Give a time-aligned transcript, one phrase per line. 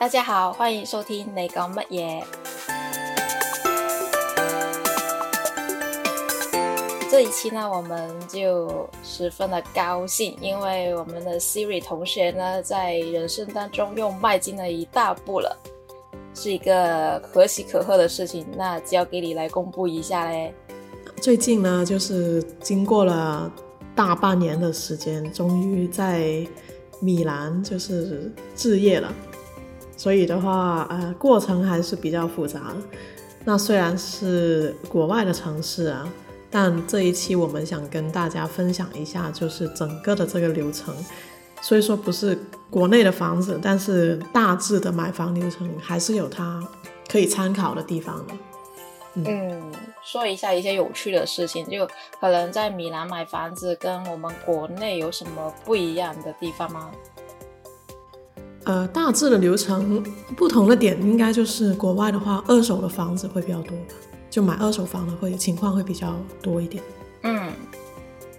[0.00, 2.22] 大家好，欢迎收听你讲乜嘢？
[7.10, 15.58] 这一期呢，我们就十分的高兴，因为我们的 Siri 同学呢，在人生当中又迈进了一大步了，
[16.32, 18.46] 是一个可喜可贺的事情。
[18.56, 20.54] 那交给你来公布一下嘞。
[21.20, 23.50] 最近呢，就是经过了
[23.96, 26.46] 大半年的时间，终于在
[27.00, 29.12] 米兰就是置业了。
[29.98, 32.76] 所以的话，呃，过程还是比较复杂的。
[33.44, 36.08] 那虽然是国外的城市啊，
[36.50, 40.94] 但这一期我们想跟大家分享一下，就是整个的这个流程。
[41.60, 42.38] 所以说不是
[42.70, 46.62] 国内的房子，但是大致的买房流程还是有它
[47.10, 48.34] 可以参考的地方的。
[49.14, 49.72] 嗯，
[50.04, 51.84] 说一下一些有趣的事情，就
[52.20, 56.92] 可能在米兰买房子跟我们国内有什么不一样的地方吗？
[58.68, 60.04] 呃，大致的流程
[60.36, 63.94] 不同的点，应该就是国外的话，二手的房子会比较多吧，
[64.28, 66.82] 就买二手房的会情况会比较多一点。
[67.22, 67.50] 嗯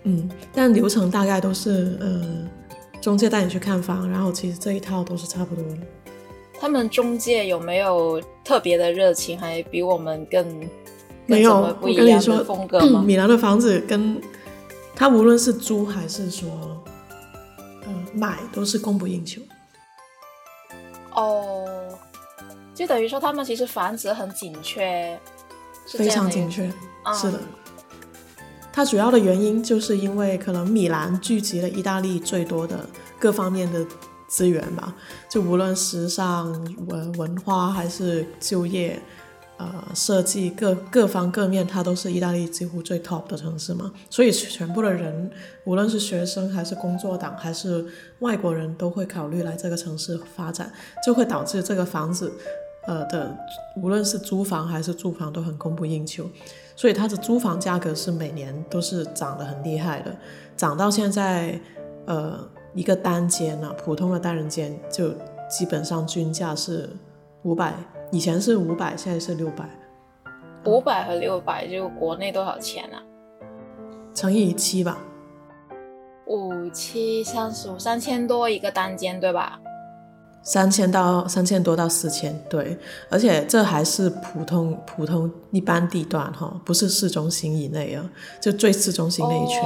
[0.03, 2.47] 嗯，但流程大概都是呃，
[3.01, 5.77] 中介带你去看房，然后其实这一套都是差不多的。
[6.59, 10.45] 他们中介有没有特别的热情，还比我们更
[11.25, 13.01] 没有不一样的风格吗？
[13.03, 14.21] 米兰的房子跟
[14.95, 16.51] 他无论是租还是说
[17.83, 19.41] 呃买，都是供不应求。
[21.13, 21.65] 哦，
[22.73, 25.19] 就等于说他们其实房子很紧缺，
[25.87, 26.71] 非常紧缺，
[27.13, 27.39] 是的。
[28.71, 32.87] 它主要的原因就是因为可能米兰聚集了意大利最多的
[33.19, 33.85] 各方面的
[34.27, 34.93] 资源吧，
[35.27, 36.51] 就无论时尚、
[36.87, 39.01] 文文化还是就业。
[39.59, 45.29] 呃，设计各各方各面，它都是意大利几乎最 top 的城市嘛，所以全部的人，
[45.65, 47.85] 无论是学生还是工作党还是
[48.19, 50.71] 外国人，都会考虑来这个城市发展，
[51.05, 52.31] 就会导致这个房子，
[52.87, 53.37] 呃的，
[53.75, 56.25] 无论是租房还是住房都很供不应求，
[56.73, 60.15] 所以它的租房价格是每年都是涨得很厉害的，
[60.55, 61.59] 涨到现在，
[62.05, 62.39] 呃，
[62.73, 65.09] 一个单间呢，普通的单人间就
[65.49, 66.89] 基本上均价是
[67.43, 67.75] 五百。
[68.11, 69.69] 以前是五百，现在是六百。
[70.65, 73.03] 五百和六百就国内多少钱啊？
[74.13, 74.97] 乘以七吧。
[76.25, 79.59] 五七三十五，三千多一个单间，对吧？
[80.41, 82.77] 三千到三千多到四千，对。
[83.09, 88.09] 而且这还是普通普通一般地段哈，不是市中心以内啊，
[88.41, 89.63] 就最市中心那一圈。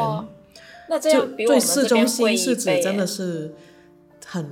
[0.90, 3.56] 那这样比我们市中心是指真的是
[4.26, 4.46] 很。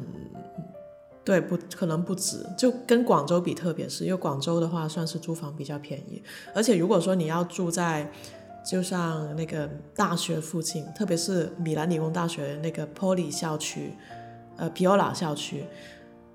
[1.23, 6.21] 对，不可能不止，就跟广州比，特别是因为广州的话，算是租房比较便宜。
[6.55, 8.11] 而且如果说你要住在，
[8.65, 13.93] 就像那个大学附近，特别是米兰理工大学那个 Poli 校区，
[14.57, 15.63] 呃，Piola 校区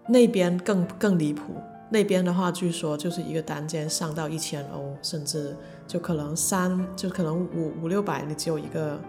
[0.08, 1.54] 那边更更离谱。
[1.90, 5.56] 那边的话，据说就是一个单间上到一千欧，甚至
[5.88, 9.00] 就可能三，就可能五五六百，你只有一个，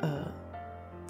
[0.00, 0.18] 呃。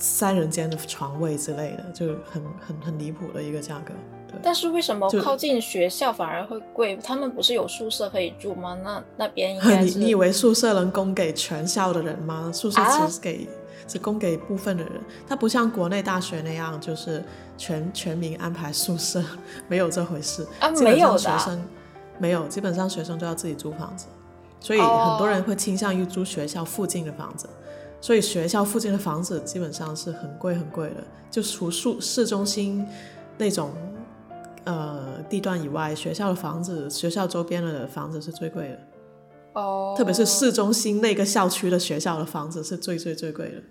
[0.03, 3.95] 三人间的床位之类的，就很很很离谱的一个价格。
[4.27, 6.97] 对，但是为什么靠近学校反而会贵？
[6.97, 8.77] 他们不是有宿舍可以住吗？
[8.83, 12.51] 那那边应该是你你以为宿舍能供给全校的人吗？
[12.53, 13.49] 宿舍只给
[13.87, 14.93] 只供给部分的人，
[15.29, 17.23] 它不像国内大学那样，就是
[17.57, 19.23] 全全民安排宿舍，
[19.69, 21.65] 没有这回事啊，没有学生
[22.19, 24.07] 没有，基本上学生都要自己租房子，
[24.59, 27.49] 所以很多人会倾向于租学校附近的房子。
[28.03, 30.97] 所以学校附近的房子基本上是很贵很贵的，
[31.31, 32.85] 就除市市中心
[33.39, 33.71] 那种
[34.65, 38.79] 呃地段以外，学校的房子、学校周边的房子是最贵的。
[39.55, 39.95] 哦。
[39.97, 43.63] 特别是市中心那个校区的学校的房子是最最最贵的。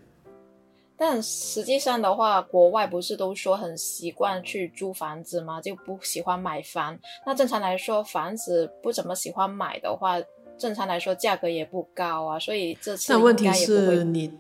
[0.96, 5.60] 但实际上的话，国外不是都说很习惯去租房子吗？
[5.60, 6.98] 就不喜欢买房。
[7.26, 10.18] 那正常来说，房子不怎么喜欢买的话。
[10.62, 14.32] 正常来说，价格也不高啊，所以这次但问题是你，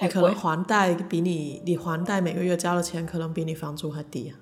[0.00, 4.34] 你可能还贷比你，你还贷每个月交的钱可能比你房租还低啊。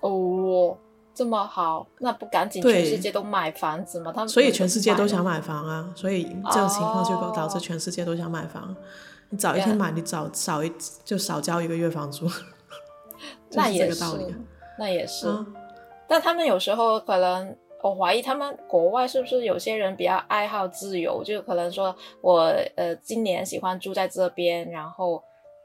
[0.00, 0.78] 哦，
[1.14, 4.10] 这么好，那不赶紧全世界都买房子吗？
[4.14, 8.74] 他们所以全世界都想买房啊，所以这种情况就导致全世界都想买房。
[9.28, 10.72] 你早一天买，你早少一
[11.04, 12.26] 就少交一个月房租，
[13.52, 14.34] 那也是个道理，
[14.78, 15.26] 那也是。
[16.08, 17.54] 但他们有时候可能。
[17.84, 22.44] 我怀疑他们国外是不是有些人比较爱好自由，就可能说我
[22.76, 25.22] 呃今年喜欢住在这边，然后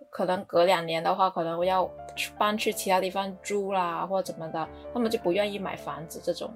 [0.10, 1.90] 可能隔两年的话，可能我要
[2.38, 6.52] 搬去其他地方住啦，或者怎么的，他们就不愿意买房子这种。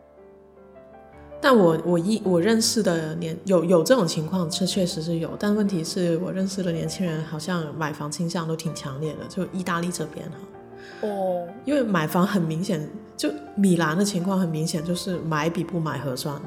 [1.39, 11.07] 但我我一我认识的年有有这种情况，这确实是有，但问题是我认识的年轻人好像买房倾向都挺强烈的，就意大利这边哈。
[11.07, 12.85] 哦，因为买房很明显。
[13.15, 16.41] 就米兰的情况很明显，就是买比不买合算了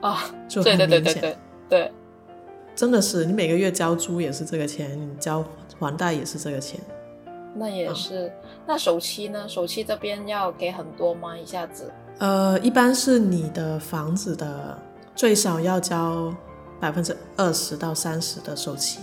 [0.00, 1.20] 啊，就很明显。
[1.20, 1.36] 对
[1.68, 1.92] 对，
[2.74, 5.44] 真的是你每个月交租也是这个钱，你交
[5.78, 6.80] 还贷也是这个钱。
[7.54, 8.32] 那也是，
[8.66, 9.48] 那首期呢？
[9.48, 11.36] 首期这边要给很多吗？
[11.36, 11.90] 一下子？
[12.18, 14.78] 呃，一般是你的房子的
[15.14, 16.32] 最少要交
[16.78, 19.00] 百分之二十到三十的首期。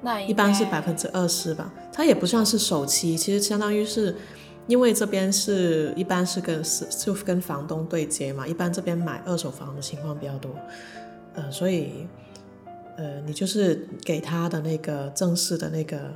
[0.00, 4.16] 那一般是百分之二十吧，它也不算是首期，其实相当于是，
[4.70, 10.54] 因为这边是一般是跟是就跟房东对接嘛，一般这边买二手房的情况比较多，
[11.34, 12.06] 呃，所以
[12.96, 16.12] 呃，你就是给他的那个正式的那个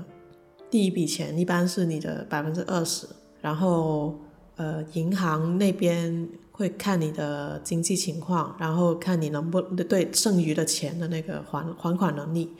[0.71, 3.07] 第一笔钱，一般是你的百分之二十，
[3.43, 4.19] 然后
[4.57, 12.55] 呃，银行那边会看你的经济情况，然后看你能不对剩余的钱的那个还还款能力。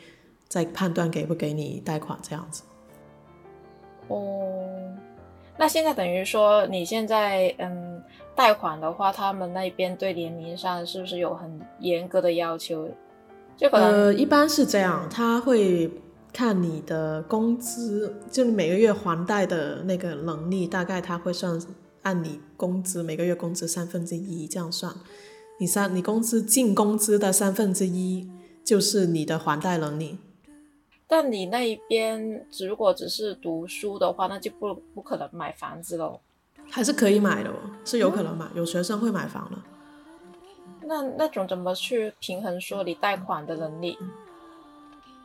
[0.47, 2.61] 再判断给不给你贷款这样子。
[4.07, 4.63] 哦，
[5.57, 8.01] 那现在等于说你现在嗯
[8.35, 12.89] 贷款的话，他们那边对年龄上是不是有很严格的要求？
[13.55, 15.89] 就可能呃一般是这样，他会
[16.33, 21.57] 看你的工资，就你每个月还贷的那个能力，大概他会算
[22.01, 24.93] 按你工资每个月工资三分之一这样算。
[25.57, 28.29] 你三你工资净工资的三分之一
[28.65, 30.17] 就是你的还贷能力。
[31.07, 36.19] 但你那一边如果只是读书的话，那就不不可能买房子喽。
[36.71, 37.55] 还是可以买的哦，
[37.85, 39.57] 是有可能买，有学生会买房的。
[40.87, 43.97] 那那种怎么去平衡说你贷款的能力？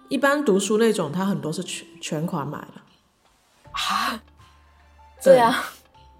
[0.09, 3.71] 一般读书那种，他很多是全全款买的。
[3.73, 4.23] 啊？
[5.21, 5.55] 这样？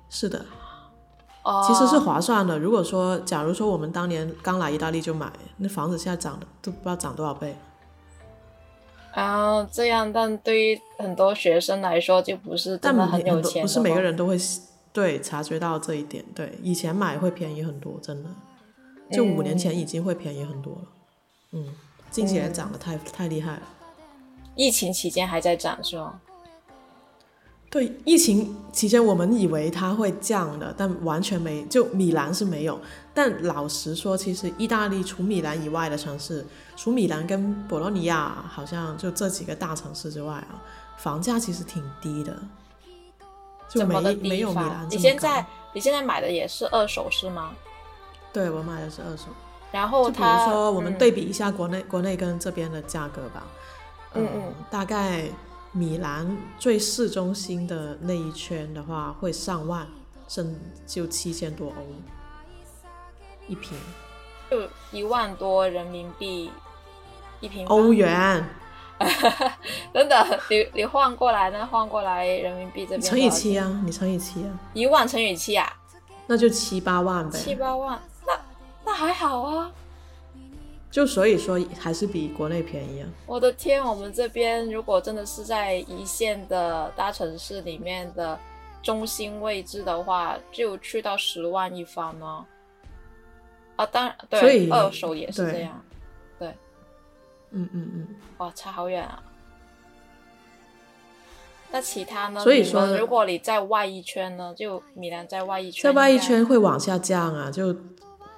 [0.09, 0.47] 是的。
[1.45, 1.65] 哦。
[1.67, 2.59] 其实是划算的。
[2.59, 7.57] 如果说，假如说我们当年刚来意大利就买，那房子现在涨的都不知道涨多少倍。
[9.13, 13.63] 啊，这样，但对于很多学生来说，就不是真的很有钱。
[13.63, 14.37] 不是每个人都会
[14.93, 16.25] 对察觉到这一点。
[16.35, 18.31] 对，以前买会便宜很多，真的，
[19.11, 20.83] 就五年前已经会便宜很多了。
[21.53, 21.67] 嗯，
[22.11, 23.63] 近几年涨得太太厉害了。
[24.55, 26.21] 疫情期间还在涨是吗？
[27.71, 32.79] 对，疫情期间我们以为它会降的，但完全没，就米兰是没有。
[33.15, 36.45] 但老实说，其实意大利除米兰以外的城市，
[36.83, 40.57] 除米兰跟博洛尼亚，好像就这几个大城市之外啊，
[40.97, 42.35] 房价其实挺低的，
[43.69, 45.45] 就没没有米兰你现在
[45.75, 47.53] 你现在买的也是二手是吗？
[48.33, 49.25] 对，我买的是二手。
[49.71, 53.43] 然后，比如说我们对比一下国内国内跟这边的价格吧。
[54.15, 55.25] 嗯嗯，大概。
[55.73, 59.87] 米兰最市中心的那一圈的话，会上万，
[60.27, 61.75] 甚就七千多欧
[63.47, 63.79] 一平，
[64.51, 66.51] 就一万多人民币
[67.41, 67.67] 一平。
[67.67, 68.45] 欧元，
[69.93, 71.67] 真的，你你换过来呢？
[71.71, 75.73] 换过来人民币这边乘以七啊，你乘以七啊，一万乘以七啊，
[76.27, 77.39] 那就七八万呗。
[77.39, 78.33] 七八万，那
[78.85, 79.73] 那还好啊。
[80.91, 83.09] 就所以说还是比国内便宜啊！
[83.25, 88.37] 我的天，我们这边如果真的是在一线的大城市里面的
[88.83, 92.45] 中心位置的话，就去到十万一方呢。
[93.77, 95.81] 啊，当然，对，二手也是这样。
[97.51, 98.07] 对，嗯嗯嗯，
[98.39, 99.23] 哇，差好远啊！
[101.73, 102.41] 那其他呢？
[102.41, 107.77] 所以说，如果你在外一圈呢，就米兰在外一圈，在外一圈会往下降啊，就。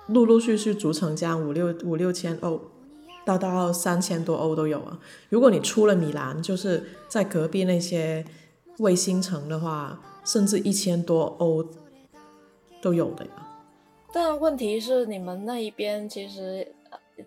[0.09, 2.61] 陆陆续续逐层降五六五六千欧，
[3.25, 4.99] 到到三千多欧都有啊。
[5.29, 8.23] 如果你出了米兰，就是在隔壁那些
[8.79, 11.65] 卫星城的话，甚至一千多欧
[12.83, 13.31] 都有的呀。
[14.13, 16.75] 但问题是，你们那一边其实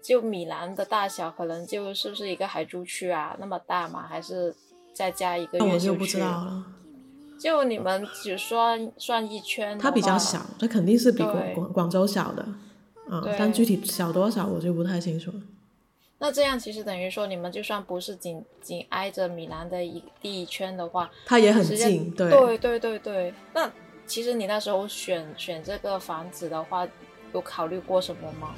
[0.01, 3.35] 就米兰的大小，可能就是不是一个海珠区啊？
[3.39, 4.05] 那么大嘛？
[4.07, 4.55] 还是
[4.93, 5.57] 再加一个？
[5.57, 6.65] 那我就不知道了。
[7.39, 12.45] 就你们只算算一圈，它比较小，它肯定是比广广广州小的。
[13.09, 15.41] 啊，但具体小多少我就不太清楚了。
[16.17, 22.09] 那这样其实等于说，你们就算不是紧紧挨着米兰的一第一圈的话，它也很近。
[22.11, 23.33] 对对对对对。
[23.53, 23.71] 那
[24.07, 26.87] 其实你那时候选选这个房子的话，
[27.33, 28.55] 有考虑过什么吗？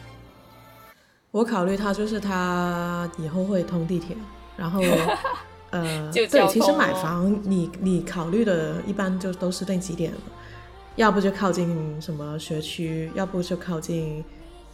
[1.38, 4.16] 我考虑它就是它以后会通地铁，
[4.56, 4.82] 然后
[5.70, 10.12] 呃，对，其实买房你你考虑的一般就都是那几点，
[10.96, 14.24] 要不就靠近什么学区，要不就靠近。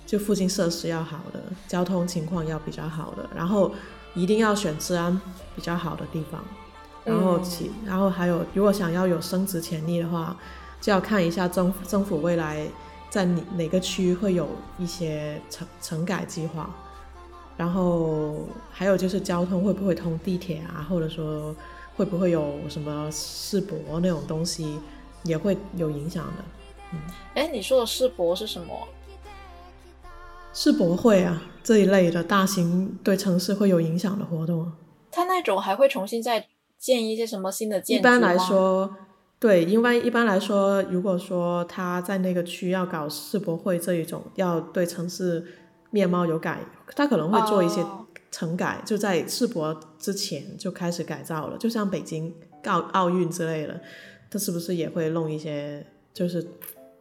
[0.06, 3.72] 就附近设施要好的，交通情况要比较好的，然后
[4.14, 5.20] 一定要选治安
[5.56, 6.44] 比较好的地方，
[7.06, 10.36] 然后其然后还有，如果想要有升值潜力的话，
[10.82, 12.68] 就要看一下政政府未来
[13.14, 16.68] 在你哪个区会有一些城城改计划，
[17.56, 21.56] 然后还有就是交通会不会通地铁啊，或者说
[21.96, 24.80] 会不会有什么世博那种东西，
[25.26, 26.44] 也会有影响的。
[26.92, 27.00] 嗯
[27.36, 28.88] 哎，你说的世博是什么？
[30.52, 34.72] 世博会啊，这一类的大型对城市会有影响的活动。
[35.12, 36.48] 它那种还会重新再
[36.80, 38.96] 建一些什么新的建筑一般来说，
[39.44, 45.46] 对，因为一般来说，如果说他在那个区要搞世博会这一种，要对城市
[45.92, 46.62] 面貌有改，
[46.96, 47.86] 他可能会做一些
[48.32, 52.34] 城改，就在世博之前就开始改造了，就像北京
[52.64, 53.82] 奥奥运之类的，
[54.32, 56.48] 他是不是也会弄一些，就是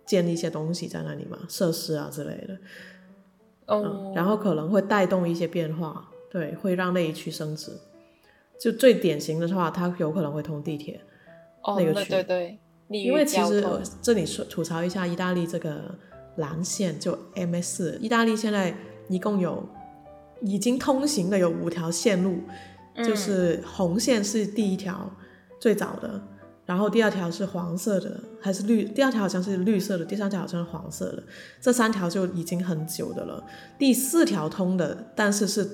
[0.05, 2.59] 建立一些东西在那里嘛，设施啊之类的。
[3.67, 7.71] 哦，然后可能会带动一些变化，对，会让那一区升值。
[8.61, 11.01] 就最典型的话，它有可能会通地铁，
[11.67, 12.59] 那个区，对对。
[12.89, 13.65] 因为其实
[14.03, 15.95] 这里说吐槽一下，意大利这个
[16.37, 18.75] 蓝线就 M S，意大利现在
[19.09, 19.67] 一共有
[20.43, 22.41] 已经通行的有五条线路，
[22.97, 25.11] 就是红线是第一条
[25.59, 26.21] 最早的。
[26.65, 28.85] 然后第二条是黄色的，还是绿？
[28.85, 31.23] 第二条好像是绿色的，第三条好像是黄色的。
[31.61, 33.43] 这三条就已经很久的了。
[33.79, 35.69] 第四条通的，但是是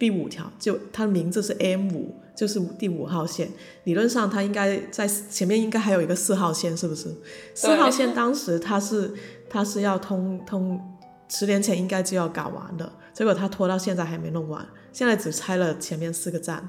[0.00, 3.50] 第五条，就它的名字是 M 五，就是第五号线。
[3.84, 7.14] 理论上它应该在前面应该还有一个四号线，是不是？
[7.54, 9.12] 四号线当时它是
[9.50, 10.80] 它是要通通，
[11.28, 16.66] 十年前应该就要搞完的，结果它拖到现在还没弄完，现在只拆了前面四个站。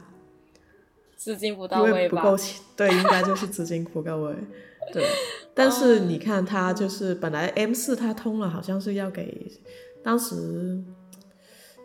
[1.15, 2.21] 资金不到位吧？
[2.21, 4.35] 不够钱，对，应该就是资金不够位。
[4.91, 5.07] 对，
[5.53, 9.49] 但是你看，它就是本来 M 四它通了，好像是要给
[10.03, 10.83] 当时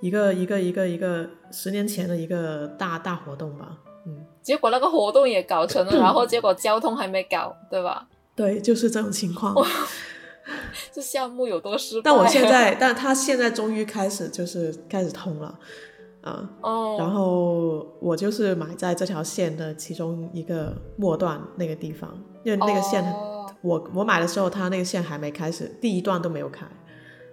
[0.00, 3.78] 一个一个一个一个十年前的一个大大活动吧。
[4.06, 8.06] 嗯，结果那个活动也搞成了，然后结果交通还没搞，对吧？
[8.34, 9.54] 对，就是这种情况。
[10.92, 12.02] 这项目有多失败？
[12.04, 15.58] 但我现在，但他现在终于开始就是开始通了。
[16.22, 16.48] 啊，
[16.98, 23.04] 然后我就是买在这条线的其中一个末段那个地方，因为那个线，
[23.62, 26.66] 我我买的时候它那个线还没开始，第一段都没有开，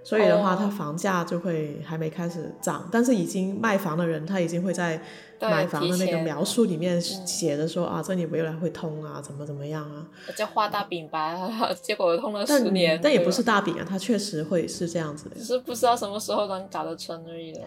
[0.03, 5.01] 所以的话它房价就会还没开始涨，但是已经卖房的人他已经会在
[5.39, 10.05] 买房的那个描述里面写着说啊，这里未来会通啊，怎么怎么样啊，
[10.35, 11.49] 叫画大饼吧，
[11.81, 17.61] 结果通了十年，但也不是大饼啊，它确实会是这样子的，只是不知道什么时候能搞得成而已了。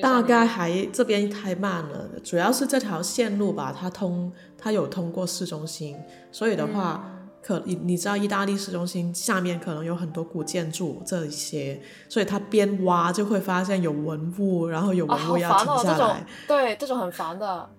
[0.00, 5.96] 大概还这边太慢了，主要是这条线路吧，它通它有通过市中心，
[6.30, 7.10] 所以的话，
[7.42, 17.70] 可你你知道意大利市中心下面可能有很多古建筑这一些，所以他边挖就会发现有文物，然后有文物要停下来，对，这种很烦的，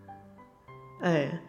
[1.01, 1.41] 哎，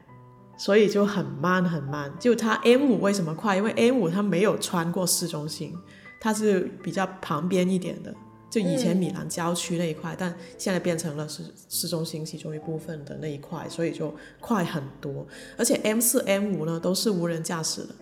[0.57, 2.13] 所以就很慢很慢。
[2.21, 3.57] 就它 M 五为什么快？
[3.57, 5.75] 因为 M 五它没有穿过市中心，
[6.21, 8.15] 它是比较旁边一点的。
[8.51, 15.27] 就以前米兰郊区那一块，但现在变成了市市中心其中一部分的那一块，所以就快很多。
[15.57, 17.95] 而且 M 四 M 五呢都是无人驾驶的，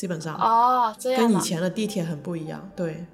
[0.00, 2.70] 基本上哦，这样跟以前的地铁很不一样。
[2.74, 3.04] 对，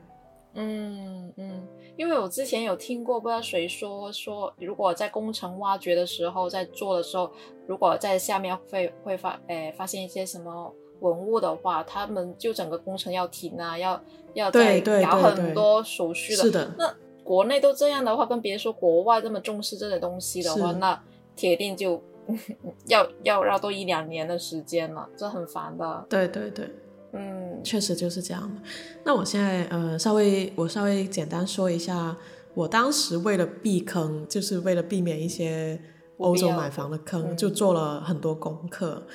[0.54, 1.66] 嗯嗯，
[1.96, 7.28] 因为我之前有听过，不知道谁说说，如果在工程挖掘的时候，在做的时候，
[7.66, 10.72] 如果在下面会会发诶发现一些什么。
[11.00, 14.00] 文物的话，他们就整个工程要停啊，要
[14.32, 16.42] 要再搞很多手续的。
[16.42, 16.74] 是的。
[16.78, 16.90] 那
[17.22, 20.98] 国内都这样的话，更别说国外这么重视这些东西的话，那
[21.36, 22.02] 铁定就
[22.88, 26.06] 要要绕多一两年的时间了，这很烦的。
[26.08, 26.70] 对对对，
[27.12, 28.60] 嗯，确实就是这样的。
[29.04, 32.16] 那我现在呃，稍微我稍微简单说一下，
[32.54, 35.80] 我当时为了避坑，就是为了避免一些
[36.18, 39.06] 欧洲买房的坑，就做了很多功课。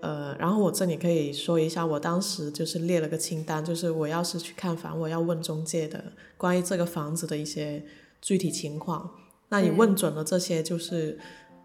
[0.00, 6.02] 呃，然后我这里可以说一下，我当时就是列了个清单，就是我要是去看房，我要问中介的
[6.36, 7.84] 关于这个房子的一些
[8.20, 9.10] 具体情况。
[9.48, 11.18] 那你问准了这些，就是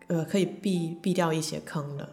[0.07, 2.07] 呃可以避避掉一些坑的。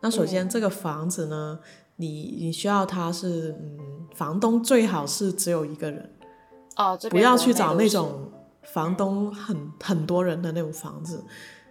[0.00, 1.58] 那首先这个房子呢，
[1.96, 3.78] 你你需要它是嗯，
[4.14, 6.10] 房东最好是只有一个人，
[6.76, 8.30] 哦，不要去找那种
[8.62, 11.22] 房东很很多人的那种房子。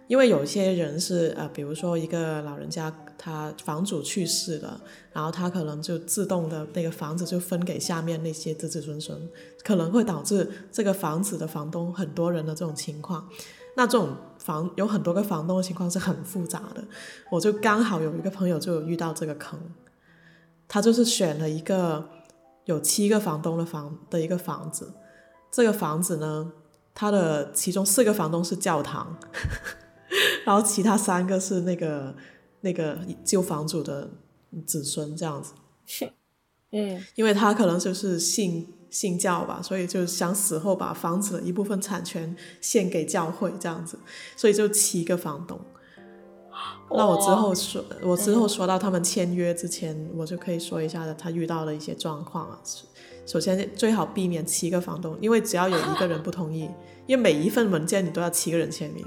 [0.06, 4.80] 因为有些人是呃，比如说一个老人家，他房主去世了，
[5.12, 9.16] 然后他可能就自动的那个房子就分给下面那些子子孙孙，
[9.62, 13.28] 可能会导致这个房子的房东很多人的这种情况。
[13.76, 14.16] 那这种
[14.50, 16.82] 房有很多个房东的情况是很复杂的。
[17.30, 19.58] 我就刚好有一个朋友就有遇到这个坑，
[20.66, 22.08] 他就是选了一个
[22.64, 24.92] 有七个房东的房的一个房子，
[25.52, 26.52] 这个房子呢，
[26.92, 29.16] 它的其中四个房东是教堂。
[30.44, 32.14] 然后其他三个是那个
[32.62, 34.10] 那个旧房主的
[34.66, 35.52] 子孙这样子，
[36.72, 43.98] 嗯，因为他可能就是信信教吧，所以就想死后把房子的一部分产权献给教会这样子，
[44.36, 45.58] 所以就七个房东。
[46.92, 52.58] 那我之后说，我之后说到他们签约之前，我就可以说一下他遇到的一些状况啊。
[53.26, 56.68] 首先，最好避免七个房东，因为只要有一个人不同意，
[57.06, 59.06] 因为每一份文件你都要七个人签名。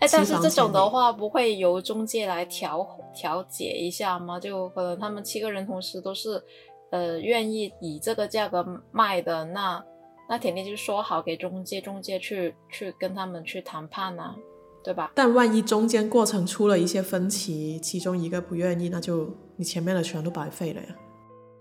[0.00, 4.40] 哎，但是这种的话，不会由中介来调调解一下吗？
[4.40, 6.42] 就可能他们七个人同时都是，
[6.90, 9.84] 呃，愿意以这个价格卖的，那
[10.28, 14.34] 那肯定就说好给中介，中介去去跟他们去谈判呢，
[14.82, 15.12] 对吧？
[15.14, 20.88] 但万一中间过程出了一些分歧，其中一个不愿意，那就你前面的全都白费了呀。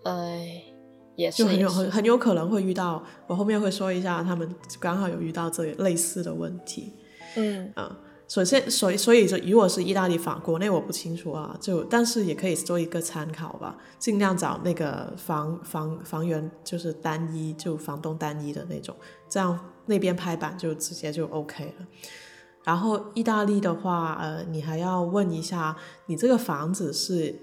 [0.04, 0.64] 哎，
[1.16, 6.94] 也是，就很有很很有可能会遇到，我后面会说一下，他们刚好有遇到这类似的问题。
[7.36, 8.00] 嗯啊。
[8.28, 18.94] 首先，所以所以说如果是意大利法，国内我不清楚啊，就但是也可以做一个参考吧，尽量找那个房房房源就是单一，就房东单一的那种，
[19.30, 21.88] 这样那边拍板就直接就 OK 了。
[22.66, 27.34] 然后意大利的话，呃，你还要问一下，你这个房子是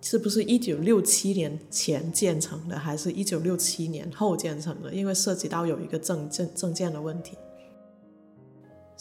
[0.00, 4.94] 是不是一九六七年前建成的，还是一九六七年后建成的？
[4.94, 7.36] 因为涉及到有一个证证证件的问题。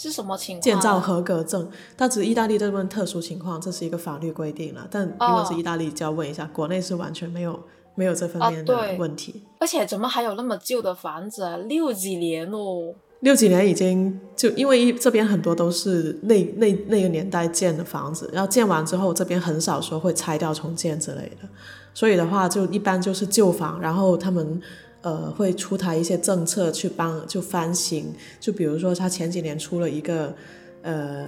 [0.02, 0.62] 是什么情况？
[0.62, 4.88] 建造合格证，但只意大利这边特殊情况，这是一个法律规定了。
[4.90, 7.60] 但如果是意大利，就要问一下，国内是完全没有
[7.94, 9.44] 没有这方面的问题。
[9.60, 11.56] 而且怎么还有那么旧的房子啊？
[11.58, 21.48] 六几年哦，六几年已经就因为这边很多都是那那那个年代建的房子，然后建完之后这边很少说会拆掉重建之类的，
[21.94, 24.62] 所以的话就一般就是旧房，然后他们。
[25.02, 30.36] 呃，会出台一些政策去帮就翻新，就比如说他前几年出了一个
[30.84, 31.28] 呃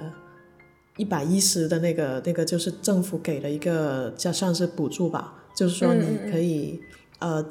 [0.98, 6.80] 一百一十的那个那个，就是政府给了一个叫算是补助吧，就是说你可以
[7.18, 7.44] 呃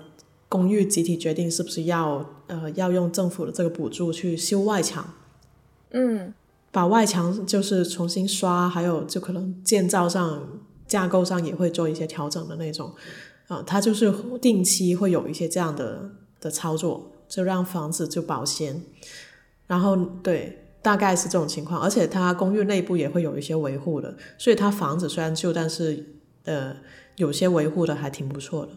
[0.49, 5.15] 公寓集体决定是不是要呃要用政府的这个补助去修外墙，
[5.91, 6.33] 嗯，
[6.71, 10.47] 把外墙就是重新刷，还有就可能建造上
[10.87, 12.93] 架构上也会做一些调整的那种。
[13.53, 18.83] 啊，它就是定期会有一些这样的的操作，就让房子就保鲜。
[19.67, 26.75] 然后对，大概是这种情况，而且它公寓内部也会有一些维护的，所以它房子虽然旧，但是呃，
[27.17, 28.73] 有些维护的还挺不错的。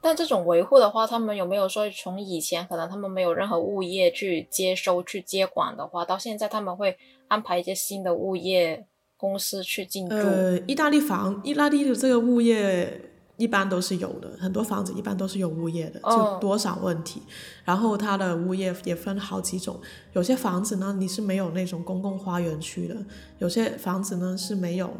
[0.00, 6.96] 但这种维护的话，他们有没有说从以前可能他们没有任何物业去接收去接管的话，到现在他们会
[7.26, 10.14] 安排一些新的物业公司去进驻？
[10.14, 13.00] 呃，意大利房，意大利的这个物业。
[13.38, 17.22] 一般都是有的，很多房子一般都是有物业的，就多少问题。
[17.64, 19.80] 然后它的物业也分好几种，
[20.12, 22.96] 有些房子呢你是没有那种公共花园区的，
[23.38, 24.92] 有些房子呢是没有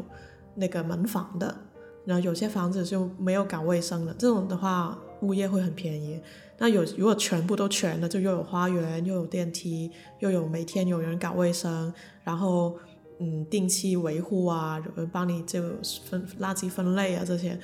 [0.55, 1.53] 那个门房的，
[2.05, 4.13] 然后有些房子就没有搞卫生的。
[4.17, 6.19] 这种的话物业会很便宜。
[6.57, 12.77] 那有如果全部都全了，就又有花园，又有电梯，又有每天有人搞卫生，然后
[13.19, 15.61] 嗯定期维护啊，帮你就
[16.05, 17.59] 分垃圾分类啊这些。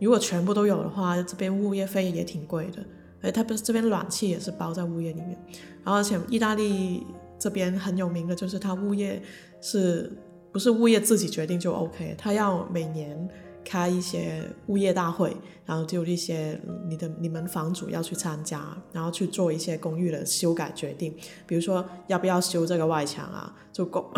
[0.00, 2.84] 如果全部都有的话，这边物业费也挺贵的。
[3.20, 5.36] 哎，它不是这边暖气也是包在物业里面，
[5.84, 7.04] 然后而且意大利
[7.36, 9.20] 这边很有名的就是它物业
[9.60, 10.12] 是
[10.52, 12.14] 不是物业自己决定就 OK？
[12.16, 13.28] 它要每年
[13.64, 21.12] 开一些物业大会，然后就一些你的你们房主要去参加，然后去做一些公寓的修改决定，
[21.44, 24.12] 比如说要不要修这个外墙啊，就够。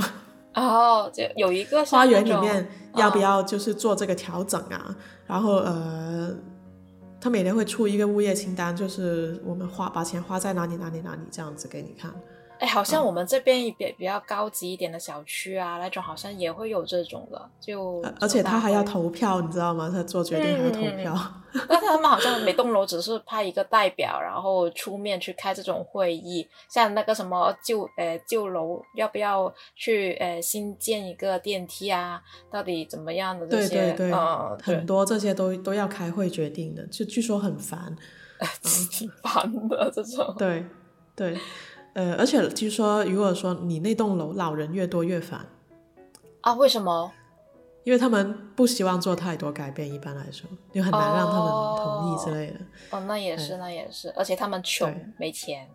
[0.55, 4.97] 哦，就有一个花园里面要不要就是做这个调整啊？
[5.27, 6.35] 然后呃，
[7.21, 12.13] 他每年会出一个物业清单，就是我们花把钱花在哪里哪里哪里这样子给你看。
[12.61, 19.90] 哎，好像我们这边比比较高级一点的小区啊，那种好像也会有这种的，就而且他还要投票，你知道吗？
[19.90, 21.35] 他做决定还要投票。
[21.68, 26.46] 但他们好像每栋楼只是派一个代表，然后出面去开这种会议。
[26.68, 32.23] 像那个什么旧呃旧楼要不要去呃新建一个电梯啊？
[32.53, 33.68] 到底怎么样的这些？
[33.68, 34.12] 对对对，
[34.62, 37.96] 很多这些都都要开会决定的，就据说很烦，
[38.92, 40.35] 挺 烦的这种。
[40.38, 40.64] 对
[41.16, 41.37] 对。
[41.92, 45.44] 呃，而且据说，如果说你那栋楼老人越多越烦
[46.40, 46.55] 啊？
[46.55, 47.12] 为什么？
[47.83, 51.48] 因为他们不希望做太多改变，一般来说就很难让他们
[51.79, 52.61] 同意之类的。
[52.90, 55.68] 哦，那也是，那也是，而且他们穷，没钱。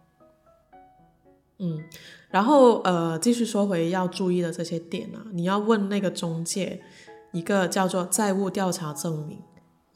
[1.57, 1.83] 嗯，
[2.29, 6.81] 然后呃，继续说回要注意的这些点啊，你要问那个中介
[7.31, 9.41] 一个叫做债务调查证明，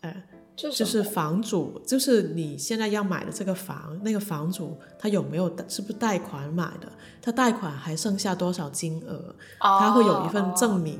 [0.02, 0.26] 哎。
[0.72, 6.92] 就是房主，就是你现在要买的这个房，那个房主他有没有是不是贷款买的？
[7.22, 9.34] 他贷款还剩下多少金额？
[9.60, 11.00] 他会有一份证明，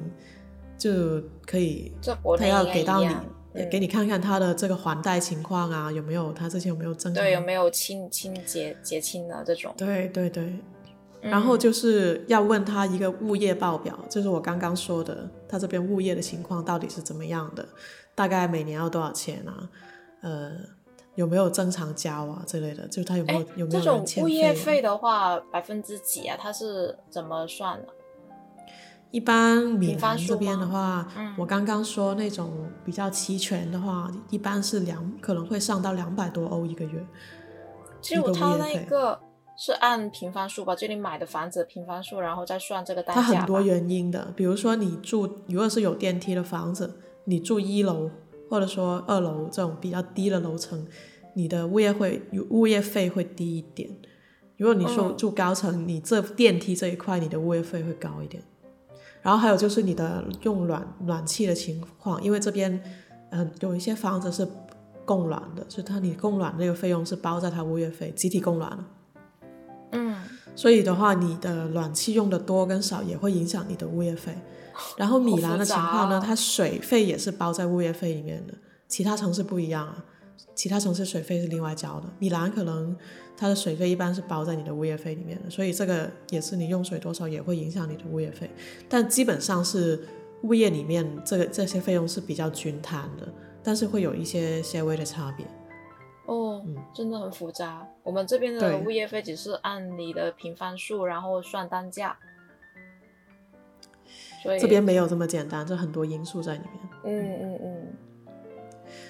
[0.78, 1.92] 就可以，
[2.38, 3.10] 他要给到你，
[3.70, 9.74] 给你看看他的这个还贷情况啊，有没有他之前有没有正对有没有清清结结清的这种？
[9.76, 10.58] 对对对，
[11.22, 17.68] 然后就是要问他一个物业报表，就是我刚刚说的，他这边物业的情况到底是怎么样的，
[18.20, 19.70] 大概每年要多少钱啊？
[20.20, 20.52] 呃，
[21.16, 22.86] 有没有正常交啊之类的？
[22.90, 26.36] 就他有没有有没有这种物业费的话，百分之几啊？
[26.38, 27.88] 他是怎么算的？
[29.12, 37.08] 一般米兰这边的话，我刚刚说那种比较齐全的话，一般是两可能会上到两百多欧一个月。
[38.02, 39.18] 就他那个
[39.58, 43.22] 是按平方数吧，就你买的房子平方数，然后再算这个单价。
[43.22, 48.10] 它很多原因的，比如说你住如果是有电梯的房子，你住一楼
[48.50, 50.86] 或者说二楼这种比较低的楼层，
[51.36, 53.90] 你的物业会物业费会低一点。
[54.58, 58.44] 如果你说住高层，你这电梯这一块，你的物业费会高一点。
[59.22, 62.82] 然后还有就是你的用暖暖气的情况，因为这边
[63.32, 64.48] 嗯有一些房子是
[65.06, 68.88] 供暖的，就它你供暖那个费用是包在它物业费，集体供暖了。
[69.92, 70.16] 嗯，
[70.56, 74.38] 所以的话，你的暖气用的多跟少也会影响你的物业费。
[74.98, 78.54] 然后米兰的情况呢，它水费也是包在物业费里面的，
[78.88, 80.04] 其他城市不一样啊，
[80.56, 82.96] 其他城市水费是另外交的，米兰可能。
[83.42, 88.52] 它的水费一般是包在你的物业费里面的，所以这个也是你用水多少也会影响你的物业费。
[88.90, 89.98] 但基本上是
[90.42, 93.26] 物业里面这个这些费用是比较均摊的，
[93.64, 95.46] 但是会有一些些微的差别。
[96.26, 96.62] 哦，
[96.94, 97.88] 真的很复杂。
[98.04, 102.20] 我们这边的物业费只是按你的平方数然后算单价，
[104.44, 106.70] 所以这边没有这么简单，这很多因素在里面。
[107.04, 107.88] 嗯嗯嗯。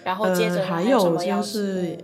[0.04, 1.98] 然后接着还有就是。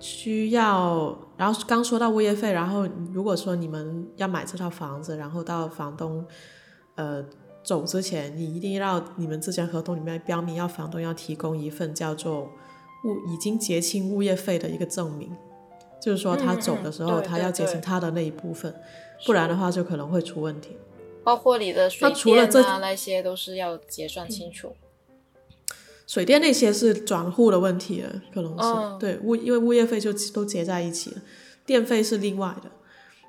[0.00, 6.22] 需要，然后刚说到物业费，然后如果说你们要买这套房子，然后到房东，
[6.96, 7.24] 呃，
[7.62, 15.34] 走之前，你一定要你们之前合同里面标明，要房东要提供一份叫做物已经结清物业费的一个证明，
[16.02, 18.74] 就是说他走的时候，他要结清他的那一部分，
[19.24, 20.76] 不然的话就可能会出问题。
[21.24, 24.74] 包括你的水电啊那些都是要结算清楚。
[26.06, 31.22] 水电那些是转户的问题了，可能是对物，因为物业费就都结在一起了，
[31.64, 32.70] 电费是另外的。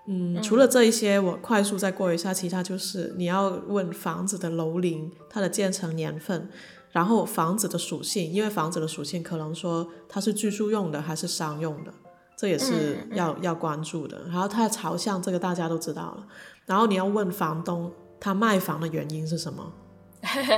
[0.07, 6.47] 嗯，除了这一些，我快速再过一下，其他就是你要问房子的楼龄、它的建成年份，
[6.91, 11.93] 然后房子的属性，因为房子的属性可能说它是居住用的还是商用的，
[12.35, 14.21] 这也是要要关注的。
[14.25, 16.27] 然后它的朝向，这个大家都知道了。
[16.65, 19.71] 然后你要问房东，他卖房的原因是什么？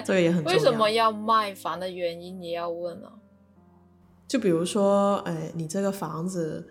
[0.05, 0.57] 这个也很重要。
[0.57, 3.11] 为什么要卖房的原因也要问呢？
[4.27, 6.67] 就比如说，哎，你这个房子，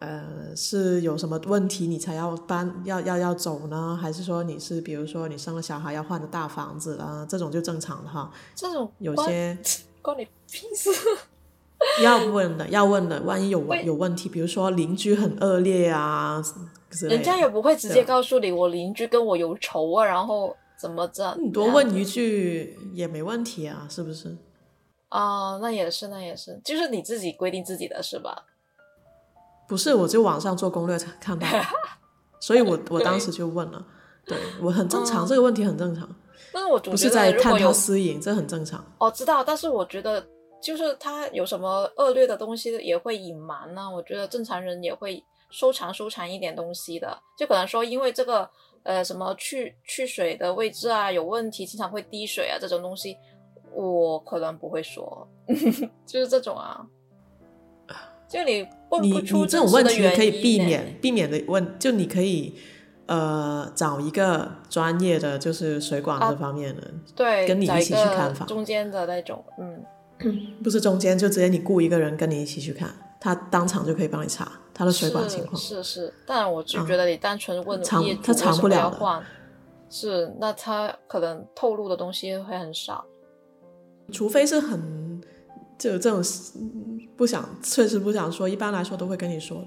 [0.00, 3.96] 呃，是有什么问题你才要搬，要要要走呢？
[4.00, 8.30] 还是说你是，比如说你生了小孩要换的大房子了，这种就正常的哈。
[8.54, 9.56] 这种有些
[10.00, 10.90] 关你屁事。
[12.02, 16.42] 要问的，要问的，万一有有问题，比如说邻居很恶劣啊，
[17.02, 20.56] 人家也不会直接告诉你，我邻居跟我有仇啊，然后。
[20.74, 21.36] 怎么着？
[21.40, 24.36] 你多问一句也没问题啊，是不是？
[25.10, 28.46] 啊，那也是，那也是，就是你自己规定自己的是吧？
[29.68, 31.46] 不是，我就网上做攻略才看到，
[32.42, 33.86] 所以我我当时就问了。
[34.26, 36.08] 对我很正常，这个问题很正常。
[36.52, 38.84] 但是我不是在探讨私隐，这很正常。
[38.98, 40.26] 哦，知道，但是我觉得
[40.62, 43.90] 就是他有什么恶劣的东西也会隐瞒呢？
[43.90, 48.48] 我觉得正常人也会收藏收藏一点东西的，就可能说因为这个。
[48.84, 53.16] 呃，什么去去水的位置啊有问题，经常会滴水啊，这种东西
[53.72, 55.24] 我可能不会说，
[56.04, 56.84] 就是这种啊。
[58.28, 62.56] 就你问不出这种问题可以避免避免的问，就你可以
[63.06, 66.82] 呃找一个专业的，就是水管这方面的，
[67.14, 69.80] 对，跟你一起去看房，中间的那种，嗯，
[70.62, 72.88] 不是中间，就直接你雇一个人跟你一起去看，
[73.20, 74.50] 他当场就可以帮你查。
[74.74, 75.56] 他的水管情况。
[75.56, 79.22] 是是，但我就觉得你单纯问业主为什么要换，
[79.90, 83.04] 是那他可能透露的东西会很少，
[84.10, 85.22] 除非是很
[85.78, 86.22] 就这种
[87.16, 89.66] 不想确实不想说，一般来说都会跟你说的。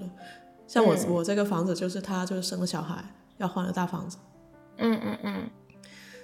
[0.66, 3.04] 像我我这个房子就是他就是生了小孩
[3.38, 4.18] 要换了大房子，
[4.78, 5.50] 嗯嗯嗯，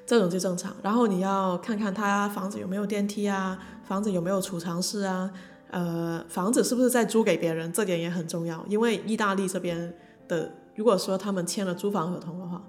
[0.07, 0.75] 这种就正常。
[0.83, 5.31] 然后你要看看他房子有没有电梯啊，房子有没有储藏室啊。
[5.71, 7.73] 呃，房子是不是在租给别人？
[7.73, 9.95] 这点也很重要，因为意大利这边
[10.29, 12.63] 的，如果说他们签了租房合同的话，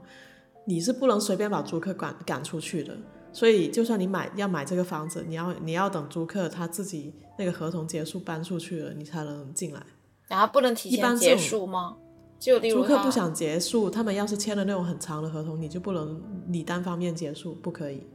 [0.65, 2.95] 你是不能随便把租客赶赶出去的。
[3.33, 9.81] 所以，就算你买要买这个房子，你要你要等租客他自己那个合同结束搬出去了，你才能进来。
[10.29, 11.97] 然后不能提前结束吗？
[12.43, 18.05] 就例如租客不想结束，他们要是签了那种很长的合同，你就不能你单方面结束，不可以。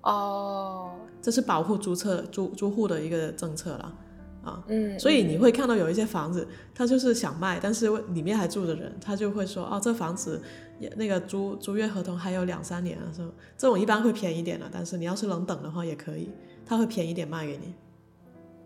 [0.00, 3.94] 哦，这是保护租客租租户的一个政策了。
[4.42, 10.40] 啊，嗯，所以你会看到有一些房子，他就是想卖，但是里面还住着人，他就会说，哦，这房子
[10.80, 16.30] 也那个租租约合同还有两三年啊，说这种一般会便宜点的，但是你要是能等的话也可以，
[16.64, 17.74] 他会便宜点卖给你。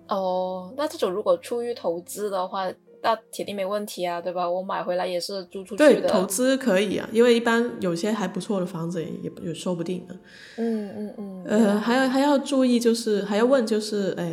[0.07, 2.71] 哦，那这种如果出于投资的话。
[3.03, 4.49] 那铁定没问题啊，对吧？
[4.49, 6.01] 我买回来也是租出去的。
[6.01, 10.17] 对，投资可以啊，因为一般有些还不错的房子也也说不定的。
[10.57, 11.45] 嗯嗯嗯。
[11.45, 14.25] 呃，还要还要注意，就是还要问，就是呃，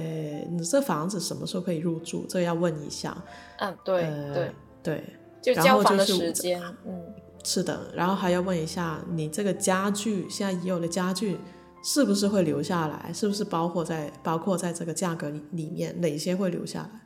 [0.52, 2.26] 你这房子什么时候可以入住？
[2.28, 3.16] 这要问一下。
[3.60, 4.02] 嗯，对
[4.34, 4.52] 对
[4.82, 5.04] 对。
[5.42, 7.06] 就交房的时间，嗯，
[7.44, 7.80] 是的。
[7.94, 11.38] 然后还要问一下，你这个家具现在已有的家具
[11.84, 13.14] 是不是会留下来？
[13.14, 16.02] 是不是包括在包括在这个价格里里面？
[16.02, 17.05] 哪些会留下来？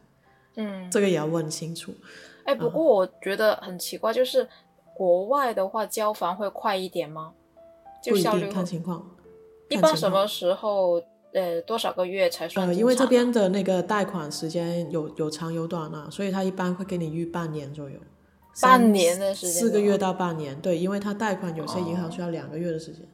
[0.60, 1.92] 嗯，这个也要问清楚。
[2.44, 4.48] 哎，不过我觉得很奇怪，就是
[4.94, 7.34] 国外的话交房会快一点吗？
[8.04, 9.10] 不一定，看情况。
[9.70, 11.02] 一般什么时候？
[11.32, 12.66] 呃，多少个月才算？
[12.66, 18.00] 呃，因为这边的那个贷款时间有有长有短啊，所以他一般会给你预半年左右。
[18.64, 19.62] 半年的时间？
[19.62, 23.08] 四个月到半年，对，因为他贷款有些银行需要两个月的时间。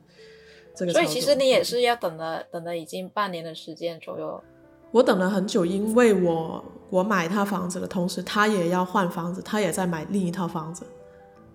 [0.73, 4.41] 这个，所以其实你也是要等了，等了已经半年的时间左右。
[4.91, 10.85] 我等了很久，因为我我买套房子的同时，他也要换房子，他也在买另一套房子，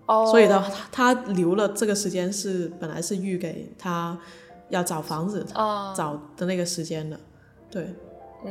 [0.06, 4.18] 哦，所以呢，他留了这个时间是本来是预给他
[4.68, 5.46] 要找房子
[5.94, 7.18] 找的那个时间的，
[7.70, 7.94] 对，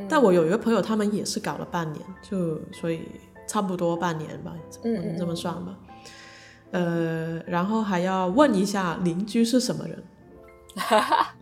[0.08, 3.02] 但我有一个朋友，他们也是搞了半年，就所以
[3.48, 5.76] 差不多半年吧，嗯，这么算吧，
[6.72, 10.04] 呃，然后还要问一下邻居是什么人。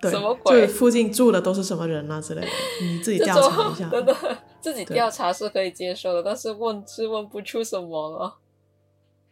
[0.00, 2.46] 对，就是附近住的都是什么人啊之类的，
[2.82, 3.88] 你自己调查一下。
[3.90, 4.14] 真的，
[4.60, 8.36] 自己调查是可以接受的，但是问是问不出什么了。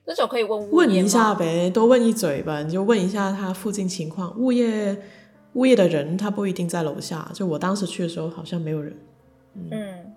[0.05, 4.37] 那种可以问问一下呗，多问一嘴吧，你就问一下他附近情况。
[4.39, 4.97] 物业
[5.55, 8.97] 物业的人他不一定在楼下，就我当时去的时候好像没有人。
[9.71, 10.15] 嗯，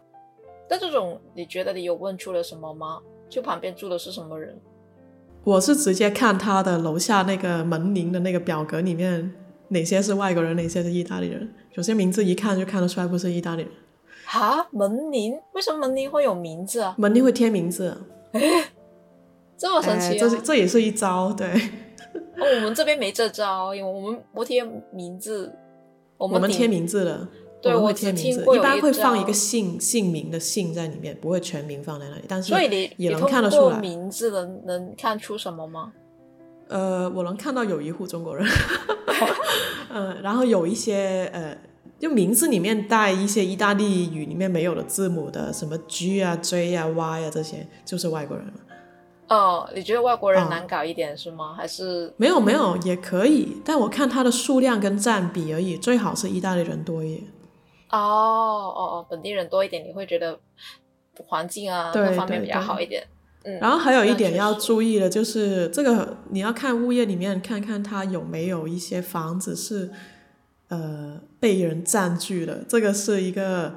[0.67, 2.99] 但这种你觉得你有问出了什么吗？
[3.29, 4.59] 就旁边住的是什么人？
[5.43, 9.31] 我是直接看他的楼下那个门铃的那个表格里面。
[9.69, 11.49] 哪些是外国人，哪些是意大利人？
[11.73, 13.71] 有些名字一看就看得出来不是意大利人。
[14.25, 15.39] 哈，门铃？
[15.53, 16.93] 为什么门铃会有名字啊？
[16.97, 17.95] 门铃会贴名字。
[18.34, 18.41] 哎，
[19.58, 20.19] 这么神奇？
[20.19, 21.47] 这是这也是一招，对。
[21.47, 25.51] 哦，我们这边没这招，因为我们不贴名字。
[26.17, 27.27] 我们贴名字的，
[27.62, 32.23] 对，我会贴名字，一般会放一个姓姓名的姓在里面，不会全名放在那里。
[32.27, 35.93] 但是所以你也能看得出来名字能能看出什么吗？
[36.69, 38.47] 呃，我能看到有一户中国人，
[39.89, 41.58] 嗯， 然后有一些呃，
[41.99, 48.53] 就名字里面带一些意大利语里面没有的字母的，什么 G 啊、J 啊、Y 啊这些，就是外国人了。
[49.29, 51.53] 哦，你觉得外国人难搞一点是吗？
[51.55, 57.27] 还是没有没有也可以，但我看它的数量跟占比而已，最好是意大利人多一点。
[57.89, 60.39] 哦哦哦，本地人多一点，你会觉得
[61.27, 63.03] 环境啊各方面比较好一点。
[63.62, 69.89] 然后还有一点要注意的，就是这个你要看物业里面看看它有没有一些房子是
[70.67, 73.75] 呃被人占据了，这个是一个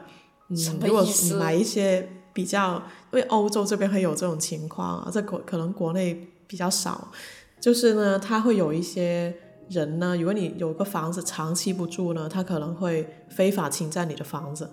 [0.48, 7.12] 嗯，如果你买一些比较，因为欧洲这边会有这种情况啊，在国可能国内比较少，
[7.60, 9.32] 就是呢，他会有一些
[9.70, 14.68] 人呢，如果你有个房子长期不住呢，他可能会非法侵占你的房子，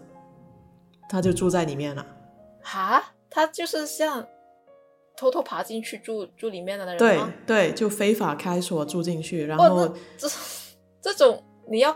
[1.08, 2.04] 他就住在里面了。
[2.64, 4.26] 哈，他就是像。
[5.20, 10.28] 偷偷爬进去住住里面的那人对对，就非法开锁住进去，然后这
[11.02, 11.94] 这种你要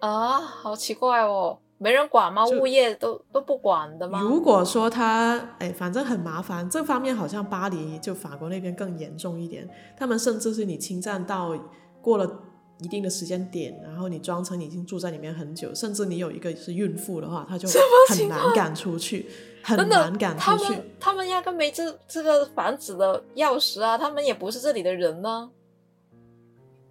[0.00, 2.44] 啊，好奇怪哦，没人管吗？
[2.44, 4.20] 物业都都不管的吗？
[4.20, 11.56] 如果说他哎，反正很麻烦，这方面好像巴黎就法国那边更严重一点，他们甚至是你侵占到
[12.02, 12.42] 过了。
[12.80, 17.68] 一定的时间点，然后你装成已经住在里面很久，甚至你有一个是孕妇的话，他就
[18.08, 19.26] 很难赶出去，
[19.62, 20.64] 很难赶出去。
[20.64, 25.50] 他们他们压根没这这个房子的钥匙啊，他们也不是这里的人呢。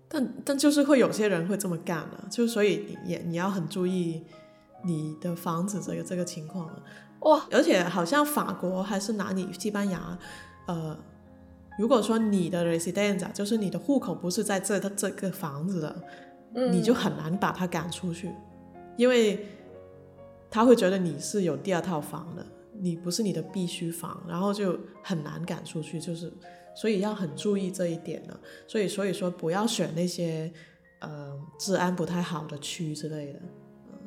[0.08, 4.24] 但但就是会有些人会这么干啊，就所以也你要很注意
[4.84, 6.70] 你的房子这个这个情况
[7.22, 7.46] 哇！
[7.52, 10.18] 而且好像法国还是哪里，西班牙，
[10.68, 10.98] 呃。
[11.80, 15.96] 如果说你的 residence 就是你的户口不是在这这个房子的，
[16.72, 18.34] 你就很难把他赶出去，
[18.96, 19.46] 因为
[20.50, 22.44] 他会觉得你是有第二套房的，
[22.82, 26.32] 你不是你的必须房，然后就很难赶出去，就是
[26.76, 28.40] 所以要很注意这一点呢。
[28.68, 30.52] 所以所以说不要选那些
[31.00, 33.40] 呃治安不太好的区之类的。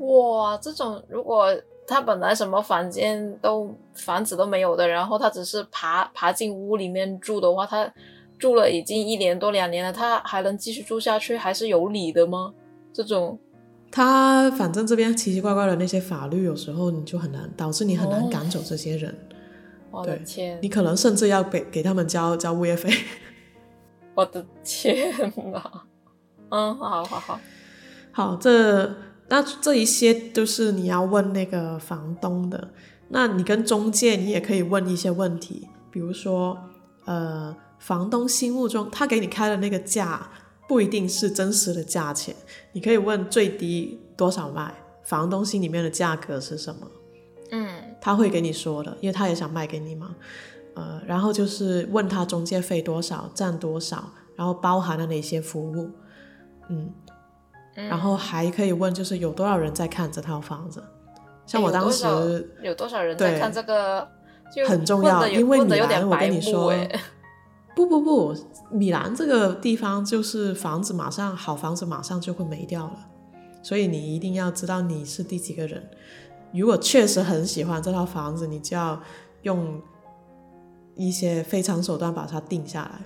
[0.05, 1.47] 哇，这种如果。
[1.87, 7.93] 他本来什么房间都房子都没有的，然后他只是爬爬进屋里面住的话，他
[8.39, 12.55] 住了已经一年多两年了，他还能继续住下去，还是有理的吗？
[12.93, 13.37] 这种
[13.91, 19.15] 他反正这边奇奇怪怪的那些法律，有时候你就很难，导致你很难赶走这些人。
[19.91, 20.59] 我的天！
[20.63, 22.93] 你可能甚至要给给他们交交物业费。
[24.15, 25.13] 我的天
[25.53, 25.85] 哪！
[26.51, 27.41] 嗯，好好好，
[28.13, 28.95] 好，这
[29.29, 32.71] 那这一些都是你要问那个房东的。
[33.09, 36.57] 那你跟中介，你也可以问一些问题，比如说，
[37.07, 40.31] 呃，房东心目中他给你开的那个价
[40.71, 42.33] 不一定是真实的价钱，
[42.71, 46.87] 你可以问最低多少卖，房东心里面的价格是什么？
[47.51, 47.69] 嗯，
[48.01, 50.15] 他会给你说的，因为他也想卖给你嘛。
[50.77, 55.91] 呃，然后就是问他中介费多少，占多少，然后包含了哪些服务，
[56.69, 56.95] 嗯，
[57.75, 60.81] 然后还可以问就是有多少人在看这套房子。
[61.47, 62.07] 像我当时
[62.63, 64.07] 有多少人在看这个，
[64.69, 66.89] 很重要，因为你来，我跟你说，哎，
[67.87, 68.35] 不不不，
[68.71, 73.09] 米兰这个地方就是房子马上好房子马上就会没掉了，
[73.63, 75.91] 所以你一定要知道你是第几个人。
[76.53, 79.01] 如果确实很喜欢这套房子，你就要
[79.43, 79.81] 用
[80.95, 83.01] 一些非常手段把它定下来，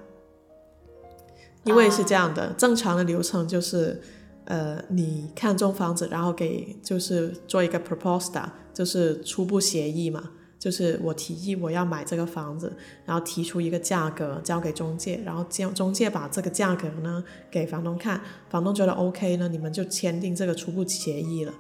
[1.65, 4.03] 因为是这样的，正常的流程就是。
[4.47, 10.23] 呃，你看中房子，然后给就是做一个 proposal，就是初步协议嘛，
[10.65, 12.75] 就是我提议我要买这个房子，
[13.05, 21.53] 然后提出一个价格交给中介，然后中中介把这个价格呢给房东看，房东觉得 OK 呢，你们就签订这个初步协议了。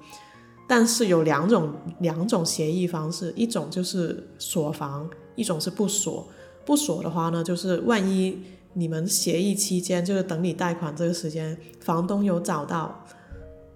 [0.66, 6.26] 但是有两种两种协议方式，一种就是锁房，一种是不锁。
[6.64, 8.38] 不锁的话呢，就是万一。
[8.76, 13.06] 你们协议期间，就是等你贷款这个时间，房东有找到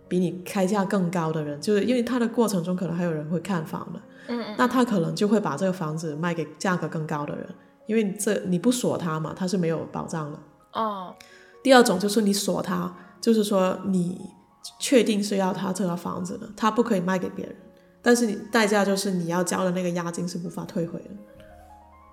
[0.08, 7.48] 比你开价更高的人，就是因为他的过程中可能还有人会看房的，嗯嗯，那他可能就会把这个房子卖给价格更高的人，
[7.86, 10.38] 因为这你不锁他嘛，他是没有保障的。
[10.74, 11.14] 哦。
[11.62, 14.30] 第二种就是你锁他，就是说你
[14.78, 17.56] 确定是要他这套房子的，他不可以卖给别人，
[18.00, 21.10] 但是你代价就是你要交的那个押金是无法退回的。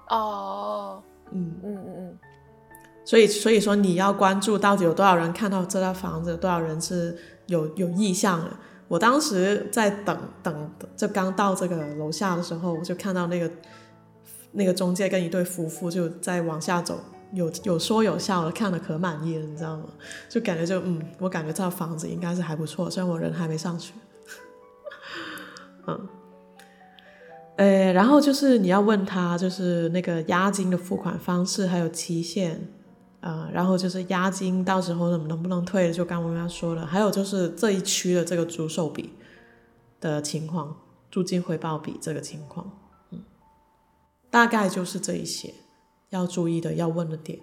[0.10, 1.04] 哦。
[1.32, 2.17] 嗯嗯嗯嗯。
[3.04, 7.15] 所以，所以说你要关注到底有多少人看到这套房子，多少人是
[7.47, 8.51] 有有意向的。
[8.88, 13.52] 我当时在等等，就刚到这个楼下的时候，我就看到那个
[14.52, 17.00] 那个中介跟一对夫妇就在往下走，
[17.34, 19.86] 有有说有笑的，看的可满意了，你知道吗？
[20.30, 23.93] 就感觉就嗯，我感觉这套房子应该是还不错，虽然我人还没上去。
[25.88, 26.08] 嗯，
[27.58, 32.69] 呃，然后就是你要问他，就是那个押金的付款方式还有期限。
[33.26, 35.92] 呃，然后就是押金，到时候能能不能退？
[35.92, 39.16] 就刚刚刚说了，还有就是这一区的这个租售比
[40.00, 42.72] 的情况，租金回报比这个情况，
[43.10, 43.24] 嗯，
[44.30, 45.52] 大概就是这一些
[46.12, 47.40] 要注意的、要问的点。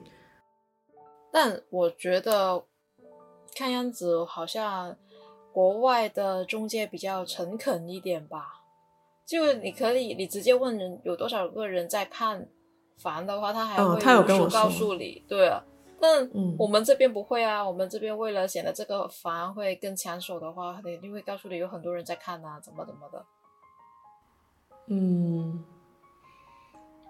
[1.33, 2.63] 但我觉得
[3.57, 4.97] 看样子好像
[5.53, 8.63] 国外的中介比较诚恳一点吧，
[9.27, 12.47] 就你可以你直接问人有多少个人在看
[12.99, 15.65] 房的话，他还会他有跟我告诉你，对啊。
[16.03, 23.25] 但我们这边不会啊，我们这边为了显得这个房会更抢手的话，肯定会告诉你有很多人在看啊，怎么怎么的。
[24.89, 25.63] 嗯，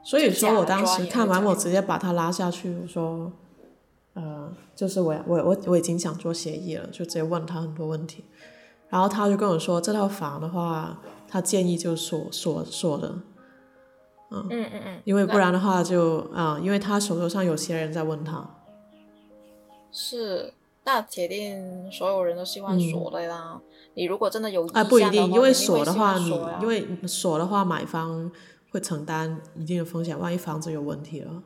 [0.05, 3.33] 所以说我当时看完，我直接把他拉下去，我说，
[4.13, 8.27] 呃，就是我我我我已经想做协议了，就直接问他很多问题，
[8.91, 13.09] 然后他就跟我说，这套房的话，他建议就锁锁锁的，
[14.33, 14.47] 嗯。
[14.51, 18.59] 嗯嗯嗯，因为不然的话就啊，因为他手头上有些人在问他。
[19.93, 20.53] 是，
[20.85, 23.61] 那铁定所有人都希望锁的啦。
[23.95, 26.31] 你如果真的有啊，不一定，因为锁的话，你
[26.63, 28.33] 因为锁的话，买方
[28.71, 31.43] 会承担一定的风险，万一房子有问题了，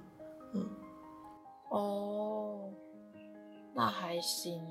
[0.54, 0.68] 嗯。
[1.70, 2.70] 哦，
[3.74, 4.62] 那还行。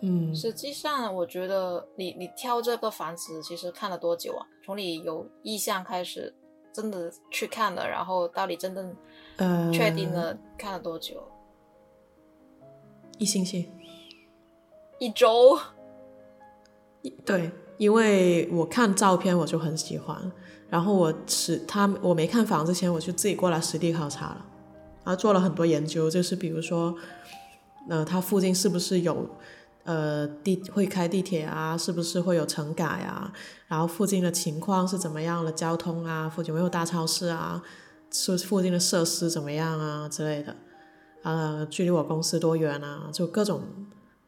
[0.00, 0.34] 嗯。
[0.34, 4.44] 实际上，我觉得你你挑这个房子，其实看了多久啊？
[4.66, 6.34] 从你有意向开始，
[6.72, 8.92] 真的去看了，然后到你真正
[9.72, 11.22] 确定了，看了多久？
[13.18, 13.68] 一星期，
[14.98, 15.58] 一周，
[17.24, 20.16] 对，因为我看照片我就很喜欢，
[20.70, 24.46] 然后我实他我没看房之前我就自己过来实地考察了，
[25.04, 26.94] 然后做了很多研究，就是比如说，
[27.88, 29.28] 呃，它附近是不是有
[29.84, 33.32] 呃地会开地铁啊，是不是会有城改啊，
[33.66, 37.60] 然后附近的情况是怎么样的，交通啊，附近有没有大超市啊，
[38.12, 40.54] 是附近的设施怎么样啊之类的。
[41.22, 43.08] 呃，距离我公司多远啊？
[43.12, 43.62] 就各种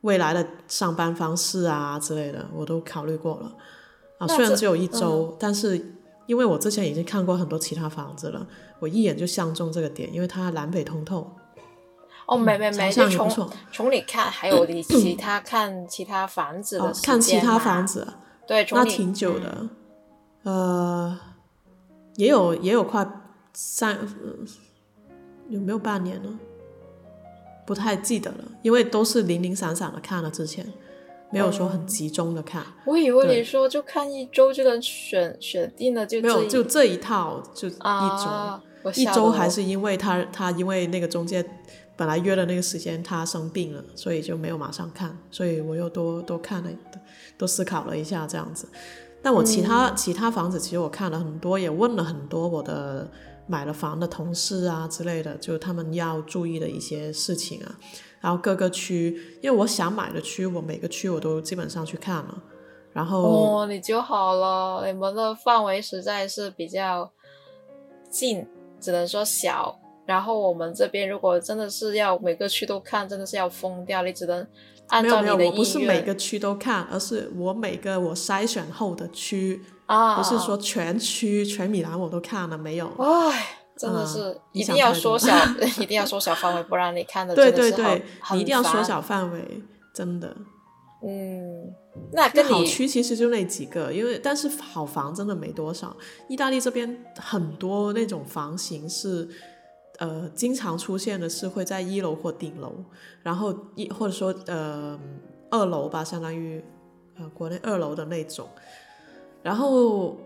[0.02, 3.52] 未来的上班方式啊之类的，我都考虑过了。
[4.18, 5.94] 啊，虽然只有一周，但是
[6.26, 8.46] 因为我之前已经看过很多其他房子了，
[8.78, 11.30] 我一眼就相中这个点，因为它南北通透。
[12.26, 18.06] 哦，没没没，就从从你看，还有你其他看其他房子的看其他房子，
[18.46, 19.68] 对，那挺久的，
[20.44, 21.18] 呃，
[22.14, 23.04] 也有也有快
[23.52, 23.98] 三，
[25.48, 26.38] 有没有半年呢？
[27.66, 30.66] 不太记得了，因为都是零零散散的看了，之前
[31.30, 32.64] 没有说很集中的看。
[32.84, 41.44] 我以为你说就看一周就能选选定了，就没有就这一套就一周，一周还是因为他他因为那个中介
[41.96, 46.70] 本来约的那个时间他生病了，所以就没有马上看，所以我又多多看了，
[47.38, 48.68] 多思考了一下这样子。
[49.22, 53.08] 但我其他其他房子其实我看了很多，也问了很多我的。
[53.50, 57.76] 买了房的同事啊之类的，就他们要注意的一些事情啊，
[58.20, 62.42] 然后各个区，因为我想买的区，我每个区我都基本上去看了，
[62.92, 67.10] 然后哦，你就好了，你们的范围实在是比较
[68.08, 68.46] 近，
[68.80, 69.76] 只能说小。
[70.06, 74.46] 然后我们这边如果真的是要每个区都看，真的是要疯掉，你只能
[74.88, 75.38] 按照你的意愿。
[75.38, 79.60] 没有，我不是每个区都看，而是我每个我筛选后的区。
[79.90, 82.86] 啊，不是说全区全米兰我都看了没有？
[82.98, 85.34] 唉，真的是一定要缩小，
[85.82, 89.62] 一定要缩小范围，不然你看的对对对，你一定要缩小范围，
[89.92, 90.36] 真的。
[91.02, 91.74] 嗯，
[92.12, 95.96] 那跟好区其实就那几个，因为但是好房真的没多少。
[96.28, 99.28] 意大利这边很多那种房型是，
[99.98, 102.72] 呃，经常出现的是会在一楼或顶楼，
[103.24, 104.96] 然后一或者说呃
[105.50, 106.62] 二楼吧，相当于
[107.18, 108.48] 呃国内二楼的那种。
[109.42, 110.16] 然后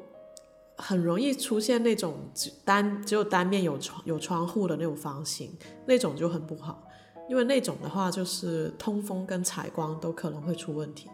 [0.77, 5.57] 很容易出现那种只单只有单面有窗有窗户的那种房型，
[5.87, 6.83] 那种就很不好，
[7.29, 11.09] 因为那种的话就是通风跟采光都可能会出问题。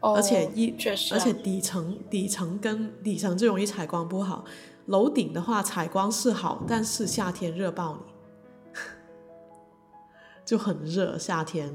[0.00, 4.44] 哦，而且一确实，而且底层底层跟底层就容易采光不好，
[4.86, 8.80] 楼顶的话采光是好，但是夏天热爆你，
[10.44, 11.74] 就很热夏天。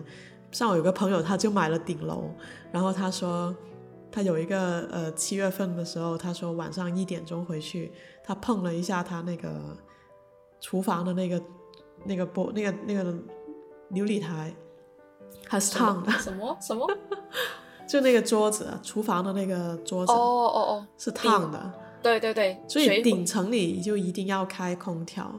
[0.51, 2.29] 像我有个朋友，他就买了顶楼，
[2.71, 3.55] 然后他说。
[4.11, 7.91] 他有一个呃七月份的时候，他说晚上一点钟回去，
[8.23, 9.77] 他碰了一下他那个
[10.59, 11.41] 厨房的那个
[12.05, 13.13] 那个玻那个那个
[13.91, 14.55] 琉璃台，
[15.47, 16.11] 还是烫的。
[16.13, 16.87] 什么什么？
[17.87, 20.11] 就那个桌子，厨房的那个桌子。
[20.11, 21.73] 哦哦哦，是烫的。
[22.01, 22.61] 对对对。
[22.67, 25.31] 所以顶层里就一定要开空调。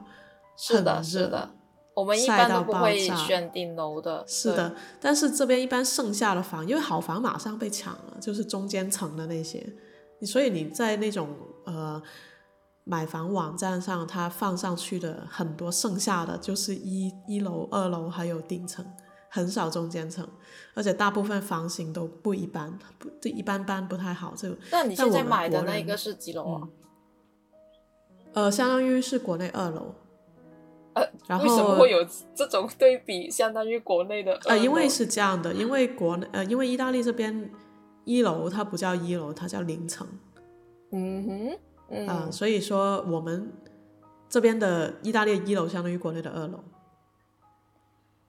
[0.57, 1.51] 是的，是的。
[1.99, 4.73] 我们一般都不会选顶楼的，是的。
[5.01, 9.67] 但是这边一般剩下的房，因为好房马上被抢了，就是中间层的那些。
[10.21, 11.29] 你所以你在那种
[11.65, 12.01] 呃
[12.85, 18.87] 买房网站上，它放上去的很多剩下的就是一一楼、二楼还有顶层，
[19.29, 20.25] 很少中间层，
[20.75, 24.35] 而且大部分房型都不一般，不一般般，不太好。
[24.37, 26.69] 这那你现在买的那个是几楼啊？
[28.35, 29.93] 呃，相当于是国内二楼。
[31.27, 31.99] 然后为什么会有
[32.35, 33.31] 这种对比？
[33.31, 37.51] 相当于国内的呃，因为是这样的，因为国内呃，因为意大利这边
[38.05, 40.07] 一楼它不叫一楼，它叫零层。
[40.91, 41.59] 嗯哼，
[41.91, 43.53] 嗯，所以说我们
[44.29, 46.65] 这边的意大利一楼相当于国内的二楼。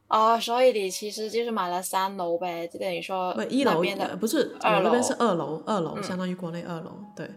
[0.09, 6.97] 哦，所以你其实就是买了三楼呗，就等于说不一楼的不是我那边是二楼，二楼相当于国内二楼。
[7.15, 7.29] 对，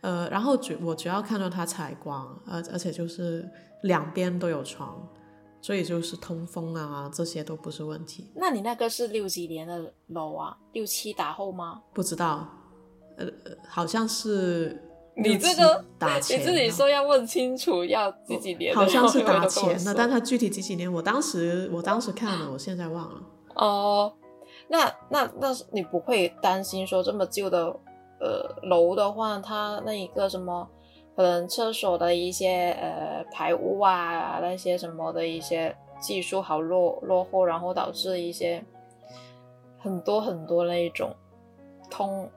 [0.00, 3.48] 呃，然后主我主要看到它采光，而而且就是。
[3.84, 5.08] 两边都有床，
[5.62, 8.30] 所以就是通风啊，这些都不是问题。
[8.34, 10.54] 那你那个是六几年的楼啊？
[10.74, 11.80] 六七打后吗？
[11.94, 12.46] 不知道，
[13.16, 13.26] 呃，
[13.66, 14.78] 好像是
[15.16, 23.22] 你这个打钱，你自己说要问清楚要几几年，好像是打钱的，但它具体几几年，我当时我当时看了，我现在忘了。
[23.54, 24.12] 哦，
[24.68, 27.74] 那那那你不会担心说这么旧的
[28.20, 30.68] 呃楼的话，它那一个什么？
[31.16, 38.64] 可能厕所的一些呃排污啊，那些什么的一些技术好落落后，然后导致一些
[39.78, 41.14] 很多很多那一种
[41.90, 42.30] 通，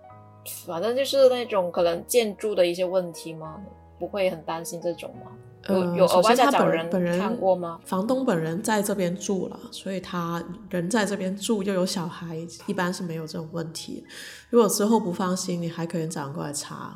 [0.65, 3.63] 反正就是那种可能建筑的一些问题吗？
[3.99, 5.31] 不会很担心这种吗？
[5.69, 6.89] 有有额外再找人
[7.19, 7.79] 看过吗？
[7.85, 12.37] 房东本人在这边住了，所以他人在这边住又有小孩，
[12.67, 14.05] 一般是没有这种问题。
[14.49, 16.95] 如果之后不放心，你还可以找人过来查，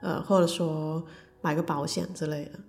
[0.00, 1.04] 呃，或者说。
[1.44, 2.60] 买个保险之类的，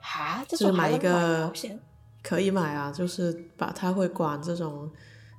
[0.00, 1.78] 啊，就是买一个保险
[2.24, 4.90] 可以买啊，就是把它会管这种，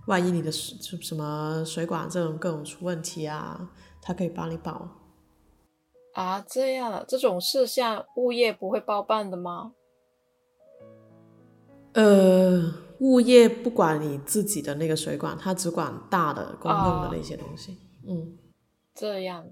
[0.07, 3.60] 万一你的就什么水管这种各种出问题啊，
[4.01, 4.88] 它可以帮你保。
[6.20, 9.72] 啊，这样的这种事项物业不会包办的吗？
[11.93, 17.78] 呃，物业不管你自己的那个水管，它只管大的公用的那些东西。
[18.05, 18.38] 嗯，
[18.93, 19.45] 这样。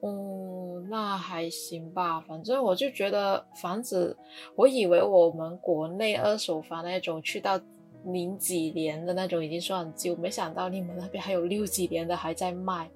[0.00, 4.16] 哦，那还行吧，反正我就觉得房子，
[4.56, 7.60] 我以为我们国内二手房那种去到
[8.06, 12.90] 零几年的那种已经算很旧，没想到你们那边还有六几年的还在卖。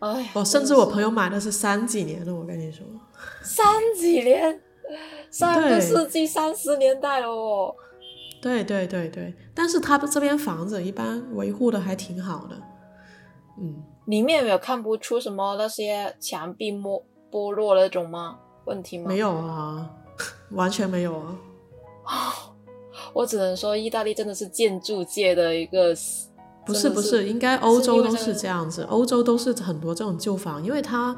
[0.00, 2.84] 哎，我甚至我朋友买的是三几年的，我跟你说，
[3.42, 3.66] 三
[3.98, 4.60] 几年，
[5.30, 7.74] 上个世纪三十年代了哦。
[8.42, 12.56] 对对对对，但是他这边房子一般维护的还挺好的，
[13.58, 18.38] 嗯，里面有看不出什么那些墙壁剥剥落那种吗？
[18.66, 19.08] 问题吗？
[19.08, 19.90] 没有啊，
[20.52, 21.36] 完全没有啊。
[23.12, 25.94] 我只能说，意大利真的是建筑界的一个，
[26.66, 31.16] 不是不是，应该欧洲都是这样子，欧洲都是很多这种旧房，因为它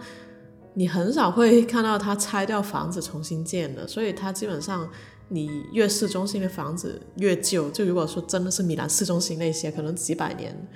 [0.74, 4.88] 你很少会看到它拆掉房子重新建的，所以它基本上。
[5.30, 10.68] 你越市中心的房子越旧，就如果说真的是米兰市中心那些，可能几百年，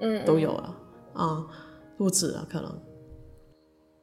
[0.00, 0.76] 嗯，都有了
[1.12, 1.44] 啊，
[1.98, 2.70] 不止了可能。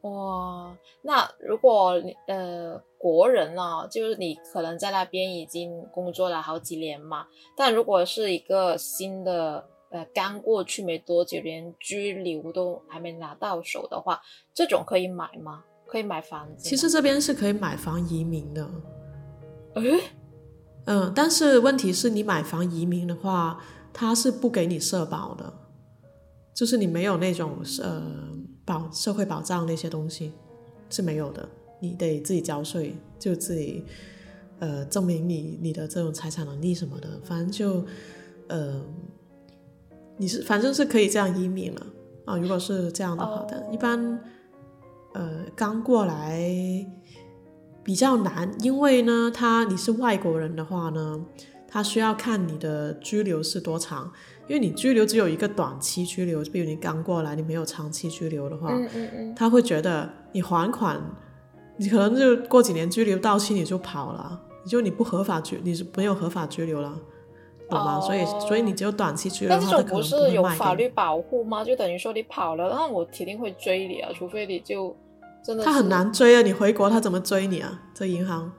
[0.02, 1.94] 哇，那如果
[2.28, 9.64] 呃国人呢，就是你可能在那边已经工作了好几年嘛，但如果是一个新的
[9.94, 14.20] 呃刚过去没多久，连居留都还没拿到手的话，
[14.54, 15.64] 这种可以买吗？
[15.86, 16.68] 可以买房子？
[16.68, 18.68] 其实这边是可以买房移民的。
[19.76, 19.82] 哎，
[20.86, 23.62] 嗯，但是问题是你买房移民的话，
[23.94, 25.54] 他是不给你社保的，
[26.56, 28.04] 就是你没有那种呃
[28.66, 30.34] 保社会保障那些东西
[30.90, 31.48] 是没有的，
[31.80, 33.86] 你得自己交税，就自己
[34.58, 37.86] 呃证明你你的这种财产能力什么的，反正就
[38.48, 38.84] 呃
[40.18, 41.86] 你是反正是可以这样移民了
[42.26, 44.20] 啊，如果是这样的话的，一般
[45.14, 46.86] 呃刚过来。
[47.86, 51.20] 比较难，因为呢，他你是外国人的话呢，
[51.68, 54.10] 他需要看你的居留是多长，
[54.48, 60.98] 因为你居留只有一个短期居留，比如你刚过来，你没有长期居留的话，嗯嗯嗯，他会觉得你还款，
[61.76, 66.98] 你可能就过几年居留到期你就跑了，就你不合法居，你是没有合法居留了，
[67.70, 68.00] 懂吗？
[68.02, 71.64] 所以所以你只有短期居留，那这种不是有法律保护吗？
[71.64, 74.96] 就等于说你跑了，那我铁定会追你啊，除非你就
[75.44, 75.64] 真的。
[75.64, 76.42] 他很难追啊！
[76.42, 77.82] 你回国他怎么追你啊？
[77.94, 78.52] 这银行，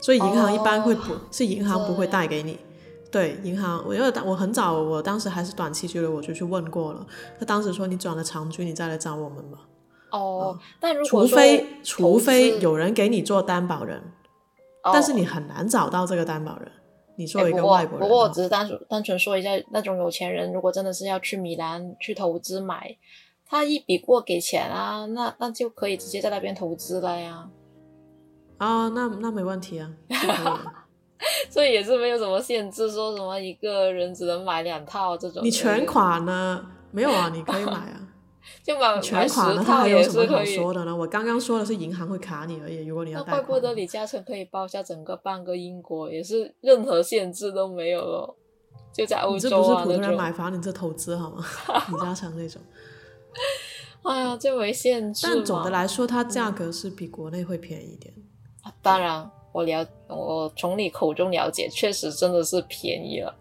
[0.00, 2.58] 所以银行一般会不是银行不会贷给你。
[3.10, 7.06] 对，银行，我因为我很早，我当时还是短期居留，我就去问过了。
[7.38, 9.58] 他当时说你转了长居，你再来找我们吧。
[10.10, 14.02] 哦，但如果除非除非有人给你做担保人，
[14.82, 16.70] 但是你很难找到这个担保人。
[17.16, 22.96] 你作为一个外国人，不过我只是单纯单纯说一下，那种有钱人如果真的是要去米兰去投资买。
[23.46, 27.48] 他一笔过给钱啊，那那就可以直接在那边投资了呀。
[28.56, 29.92] 啊，那那没问题啊，
[31.50, 35.44] 所以也是没有什么限制，说什么一个人只能买两套这种。
[35.44, 36.66] 你全款呢？
[36.90, 38.03] 没有啊，你可以买啊，
[38.62, 40.96] 就买全款，他还有什么好说的呢？
[40.96, 43.44] 我刚刚说的是银行会卡你而已，如果你要贷款。
[43.44, 48.36] 怪不得李嘉诚可以包下整个半个英国，也是任何限制都没有了，
[48.92, 51.44] 就在欧洲啊这不是普通人买房，你这投资好吗？
[51.90, 52.60] 李嘉诚那种。
[54.04, 58.12] 哎呀，这为限制但总的来说，它价格是比国内会便宜一点。
[58.82, 63.34] 当然，我了，我从你口中了解，确实真的是便宜了。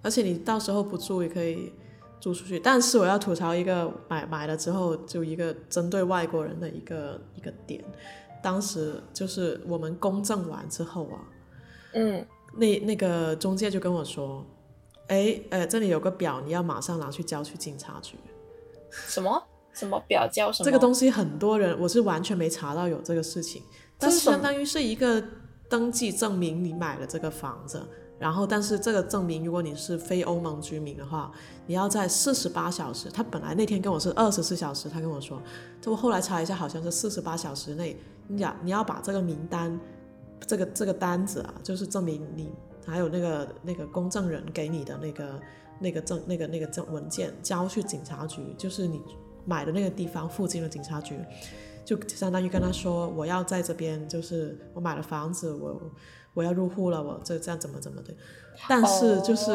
[0.00, 1.72] 而且你到时候不住也可以
[2.20, 2.58] 租出去。
[2.58, 7.84] 但是我要吐槽一个买买了之后就一个针对外国人的一个一个点。
[8.40, 11.18] 当时就是我们公证完之后啊，
[11.94, 14.46] 嗯，那那个中介就跟我说，
[15.08, 18.16] 哎，呃，这里有个表，你要马上拿去交去警察局。
[18.90, 19.42] 什么
[19.72, 20.64] 什么表交什么？
[20.64, 23.62] 这个东西很多人我是完全没查到有这个事情，
[23.98, 25.20] 但是相当于是一个
[25.68, 27.82] 登记证明你买了这个房子，
[28.18, 31.30] 然后但是这个证明如果你是非欧盟居民的话，
[31.66, 35.40] 你要在四十八小时，他本来那天跟我是二十四小时，他跟我说，
[35.80, 37.96] 这我后来查一下好像是四十八小时内，
[38.26, 39.78] 你要你要把这个名单，
[40.46, 42.50] 这个这个单子啊，就是证明你
[42.86, 45.40] 还有那个那个公证人给你的那个。
[45.80, 49.00] 那个证、那个、那个证文件交去警察局，就是你
[49.44, 51.16] 买的那个地方附近的警察局，
[51.84, 55.80] 就相当于跟他说，我要在这边，就是我买了房子，我
[56.38, 58.14] 我要入户了，我这这样怎么怎么的。
[58.68, 59.50] 但是就是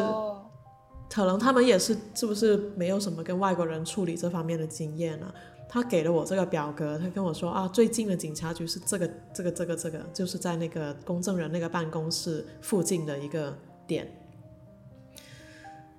[1.08, 5.32] 可能他们也是是不是没有什么跟外国人处理这方面的经验呢？
[5.66, 13.56] 他给了我这个表格，他跟我说啊，最近的警察局是这个这个这个这个，就是在那个公证人那个办公室附近的一个
[13.86, 14.06] 点。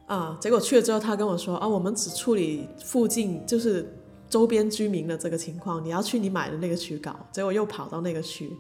[0.07, 0.37] 啊！
[0.39, 3.91] 结果去了之后，他跟我说：“啊，我们只处理附近就是
[4.29, 8.55] 周边居民的这个情况，你要去你买的那个区搞。”结果又跑到那个区。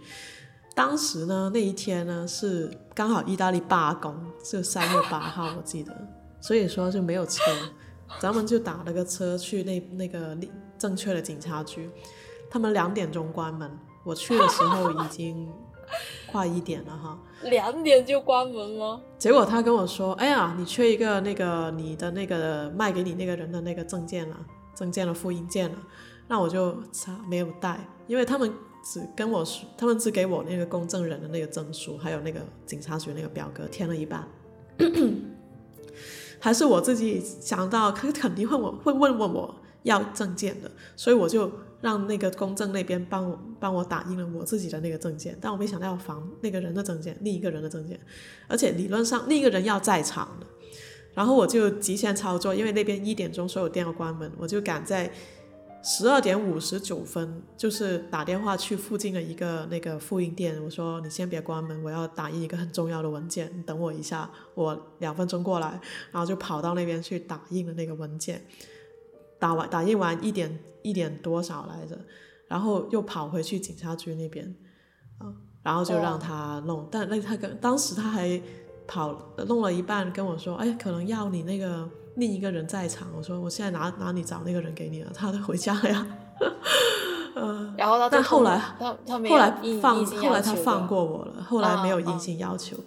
[0.75, 4.13] 当时呢，那一天呢是刚好意大利罢工，
[4.43, 5.95] 是三月八号，我记得，
[6.41, 7.41] 所以说就没有车，
[8.19, 10.37] 咱们就打了个车去那那个
[10.77, 11.89] 正确的警察局。
[12.51, 13.71] 他们两点钟关门，
[14.03, 15.49] 我去的时候已经
[16.29, 17.17] 快一点了哈。
[17.43, 19.01] 两点就关门了？
[19.17, 24.35] 结果他跟我说：“哎呀，你缺一个那个你的那个卖给你那个人的那个证件了，
[24.75, 25.77] 证件的复印件了。”
[26.27, 28.51] 那我就差没有带，因为他们
[28.85, 34.27] 只跟我说，他们只给我那个公证人的那个证书，还有那个警察局那个表格填了一半。
[36.39, 47.99] 还是我自己想到，他肯定会我会问问我要证件的，所以我就让那个公证那边帮我帮我打印了我自己的那个证件，但我没想到要防那个人的证件，另一个人的证件，
[48.47, 50.45] 而且理论上另一个人要在场的，
[51.15, 55.11] 然后我就极限操作，因为那边一点钟所有店要关门，我就赶在。
[55.87, 65.79] 十二点五十九分，就是打电话去附近的一个那个复印店，我说你先别关门，我要打印一个很重要的文件，你等我一下，我两分钟过来，
[66.11, 68.43] 然后就跑到那边去打印了那个文件，
[69.37, 71.95] 打完打印完一点一点多少来着，
[72.47, 74.55] 然后又跑回去警察局那边，
[75.19, 75.31] 啊，
[75.61, 78.41] 然后就让他弄，但那他跟当时他还
[78.87, 81.87] 跑弄了一半跟我说，哎，可能要你那个。
[82.15, 85.11] 另一个人在场，我说我现在哪哪里找那个人给你了？
[85.13, 86.07] 他都回家了呀。
[87.35, 89.51] 呃，然后他但后来他他后来
[89.81, 92.77] 放后来他放过我了，后来没有硬性要求，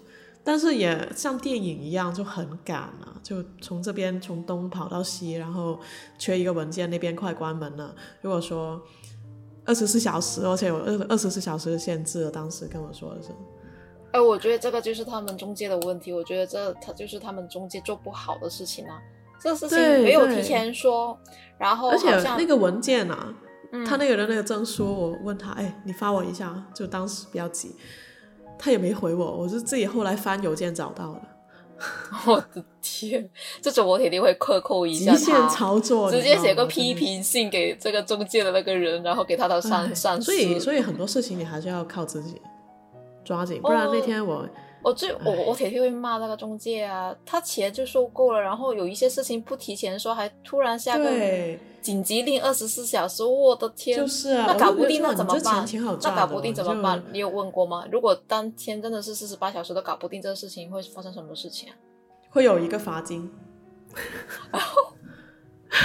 [0.42, 5.78] 但是也像电影一样就很赶啊，就从这边从东跑到西，然后
[6.18, 7.94] 缺一个文件，那边快关门了。
[8.22, 8.80] 如果说
[9.66, 13.28] 二十四小时，而且有二二十四小时的限制，当时跟我说的是。
[14.12, 18.98] 哎，我觉得这个就是他们中介的问题，我觉得这他就是他们中介做不好的事情啊。
[19.40, 21.18] 这事情没有提前说，
[21.58, 23.32] 然后而且那个文件啊，
[23.86, 27.74] 他那个人那个证书，我问他，哎，你发我一下，就当时比较急，
[28.58, 31.22] 他也没回我，我是自己后来翻邮件找到的。
[32.26, 33.30] 我的天，
[33.62, 40.24] 这种我肯定会克扣一下，极限操作，直接写个批评信给这个中介的那个人，然后给他的上上司。
[40.24, 42.42] 所以，所以很多事情你还是要靠自己
[43.24, 44.44] 抓紧，不然那天我。
[44.88, 47.14] 我最我我铁定会骂那个中介啊！
[47.26, 51.10] 他钱就收够了，然后有一些事情不提前说，还突然下个
[51.82, 53.98] 紧急令二十四小时，我的天！
[53.98, 55.66] 就是啊，那搞不定那怎么办？
[56.02, 57.02] 那搞不定怎么办？
[57.12, 57.84] 你有问过吗？
[57.92, 61.76] 如果当天真的是四十八小时都搞不定这个事情，会发生什么事情啊？
[62.32, 63.30] 会有一个罚金。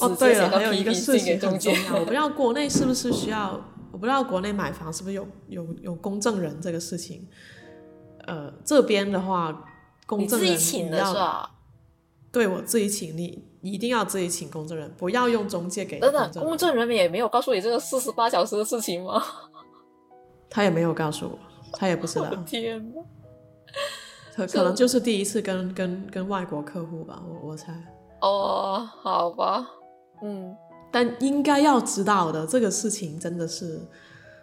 [0.00, 3.58] 哦，对了，还有一个事情很重要，我不知道国内是不是需要。
[3.92, 7.26] 我不知道国内买房是不是有有有公证人这个事情，
[8.26, 9.64] 呃，这边的话，
[10.06, 11.50] 公证人你要
[12.32, 15.98] 对我自己请，你一定要自己请公证人，不要用中介给。
[15.98, 19.22] 等等，公证人也没有告诉你这个四十八小时的事情吗？
[20.48, 21.38] 他也没有告诉我，
[21.72, 22.34] 他也不知道。
[22.46, 23.02] 天哪！
[24.34, 27.72] 可可能就是第一次跟跟跟外国客户吧，我我猜。
[28.20, 29.66] 哦，好吧，
[30.22, 30.56] 嗯。
[30.90, 33.80] 但应该要知道的这个事情真的是，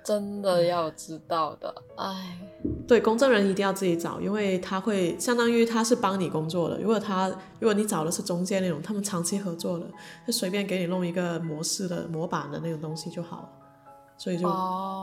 [0.03, 1.73] 真的要知道的。
[1.97, 2.39] 哎，
[2.87, 6.79] 对，公证人一定要自己找，因为他会相当于他是帮你工作的。
[6.79, 7.27] 如果他
[7.59, 9.85] 如果你找的是中介那种，他们长期合作的，
[10.25, 13.49] 就随便给你弄一个模式的模板的那种东西就好了，
[14.17, 14.47] 所以就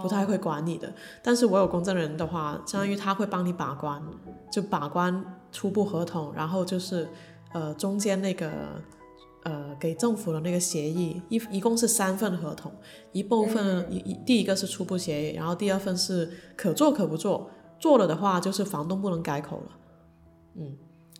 [0.03, 0.90] 不太会管你的。
[1.22, 4.03] 但是我有公证人的话，相当于他会帮你把关，
[4.51, 5.22] 就把关
[5.53, 7.07] 初步合同，然后就是
[7.53, 8.51] 呃中间那个。
[9.45, 12.72] 呃，给政府的那个协议一一共是三份合同，
[13.12, 19.78] 一部分一一第一个是初步协议，然后第二份是可做可不做，做了的话就是房东不能改口了，
[20.55, 20.74] 嗯，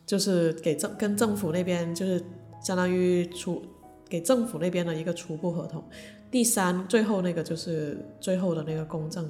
[0.07, 2.25] 就是给政跟政府那边就是
[2.62, 3.62] 相当于初
[4.09, 5.85] 给政府那边的一个初步合同，
[6.31, 9.29] 第三最后那个就是最后的那个公证，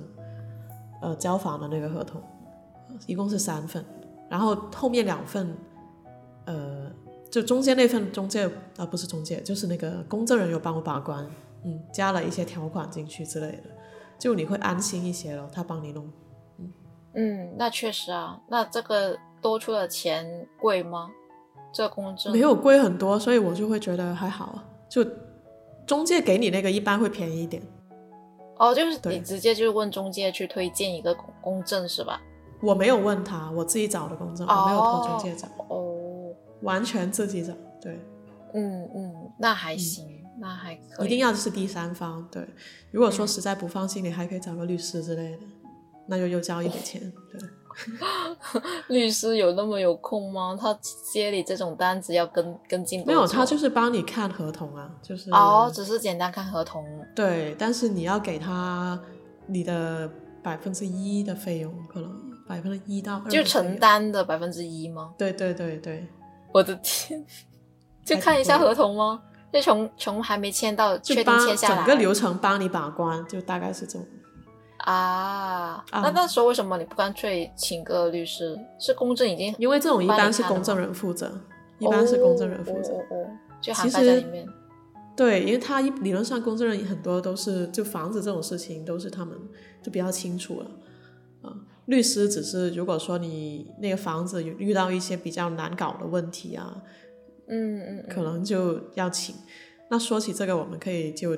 [1.02, 2.22] 呃交房的那个合同，
[3.08, 3.84] 一共是三份，
[4.30, 5.52] 然后后面两份，
[6.44, 6.92] 呃。
[7.34, 11.28] 就中间那份中介啊，不是中介，就是那个公证人有帮我把关，
[11.64, 13.64] 嗯，加了一些条款进去之类的，
[14.20, 15.50] 就你会安心一些了。
[15.52, 16.08] 他帮你弄，
[16.58, 16.72] 嗯
[17.14, 21.10] 嗯，那确实啊，那这个多出的钱贵吗？
[21.72, 24.62] 这公证没有贵很多，所以我就会觉得还好。
[24.88, 25.04] 就
[25.84, 27.60] 中介给你那个一般会便宜一点。
[28.58, 32.22] 哦，就是你直接就问中介去推荐一个公公证是吧？
[32.62, 35.48] 我没有问他，我自己找的公证，我没有托中介找。
[35.66, 35.90] 哦。
[36.64, 37.98] 完全自己找，对，
[38.54, 40.06] 嗯嗯，那还行，
[40.40, 41.06] 那还可以。
[41.06, 42.44] 一定要是第三方，对。
[42.90, 45.38] 如果说实在不放心，你还可以找个律师之类的，
[46.08, 47.00] 那就又交一笔钱，
[47.30, 47.40] 对。
[48.86, 50.56] 律师有那么有空吗？
[50.58, 50.72] 他
[51.12, 53.04] 接你这种单子要跟跟进？
[53.04, 56.86] 没有，他就是帮你看合同啊，就是哦，只是简单看合同。
[57.16, 58.98] 对，但是你要给他
[59.46, 60.08] 你的
[60.40, 62.10] 百分之一的费用，可能
[62.46, 65.12] 百分之一到二，就承担的百分之一吗？
[65.18, 66.06] 对对对对。
[66.54, 67.26] 我的天，
[68.04, 69.20] 就看一下合同吗？
[69.52, 74.06] 就从从还没签到确定签下来，整个流程帮你把关，就大概是这种。
[74.78, 78.56] 啊，那那时候为什么你不干脆请个律师？
[78.78, 79.52] 是公证已经？
[79.58, 81.32] 因为这种一般是公证人负责，
[81.80, 82.92] 一般是公证人负责。
[82.92, 83.26] 哦，
[83.60, 84.46] 就涵盖在里面。
[85.16, 89.36] 对，因为他一理论上公证人很多都是就房子这种事情都是他们
[89.82, 90.70] 就比较清楚了。
[91.84, 96.82] 啊，律师只是如果说你那个房子有遇到一些比较难搞的问题啊，
[97.48, 99.34] 嗯嗯，可能就要请。
[99.90, 101.36] 那说起这个，我们可以就。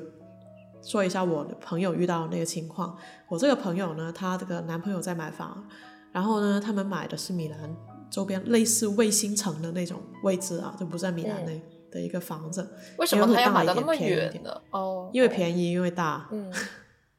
[0.83, 2.97] 说一下我的朋友遇到那个情况。
[3.29, 5.67] 我这个朋友呢，她这个男朋友在买房，
[6.13, 7.77] 然后呢，他们买的是米兰
[8.09, 12.71] 周边类似卫星城的那种位置啊，就不在米兰内的一个房子。
[12.99, 14.63] 为什么他要买的那么远的？
[14.71, 16.29] 哦，因为便宜，因为大。
[16.31, 16.53] 嗯，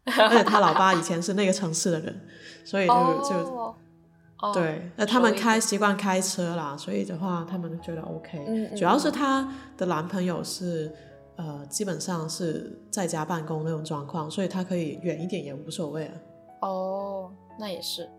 [0.17, 2.21] 而且他老爸以前是那个城市的人，
[2.63, 2.93] 所以就
[3.29, 3.75] 就
[4.53, 4.89] 对。
[4.95, 8.71] 那他们开习惯开车啦，所以的话他们觉得 OK。
[8.75, 9.47] 主要是她
[9.77, 10.91] 的男朋友是。
[11.39, 16.13] 呃，基本上是在家办公那种状况，所以他可以远一点也无所谓啊。
[16.61, 18.09] 哦，那也是。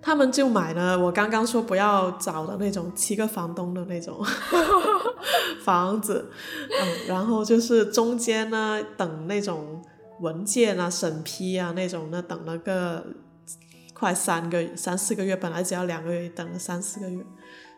[0.00, 4.24] 他们就买了我刚刚说不要找的那种七个房东的那种
[5.64, 6.30] 房子，
[6.80, 9.82] 嗯，然后就是中间呢等那种
[10.20, 13.04] 文件啊审批啊那种呢等了个
[13.94, 17.24] 快三个三四个月，本来只要两个月，等了三四个月。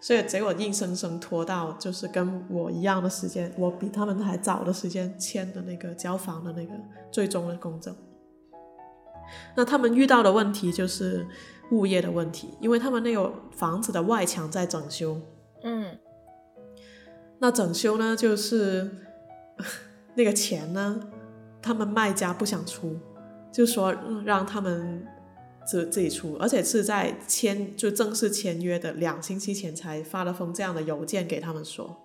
[0.01, 6.73] 所以结果硬生生拖到就是跟我一样的时间，我比他们还早的时间签的那个交房的那个
[7.13, 7.95] 最终的公证。
[9.57, 11.25] 那他们遇到的问题就是
[11.71, 15.21] 物业的问题，因为他们那个房子的外墙在整修。
[15.63, 15.97] 嗯。
[17.39, 18.91] 那整修呢，就是
[20.15, 21.01] 那个钱呢，
[21.63, 22.99] 他们卖家不想出，
[23.53, 23.95] 就说
[24.25, 25.07] 让他们。
[25.65, 32.03] 自自己出，而且是在签就正式签约的两星期前才发了封这样的邮件给他们说，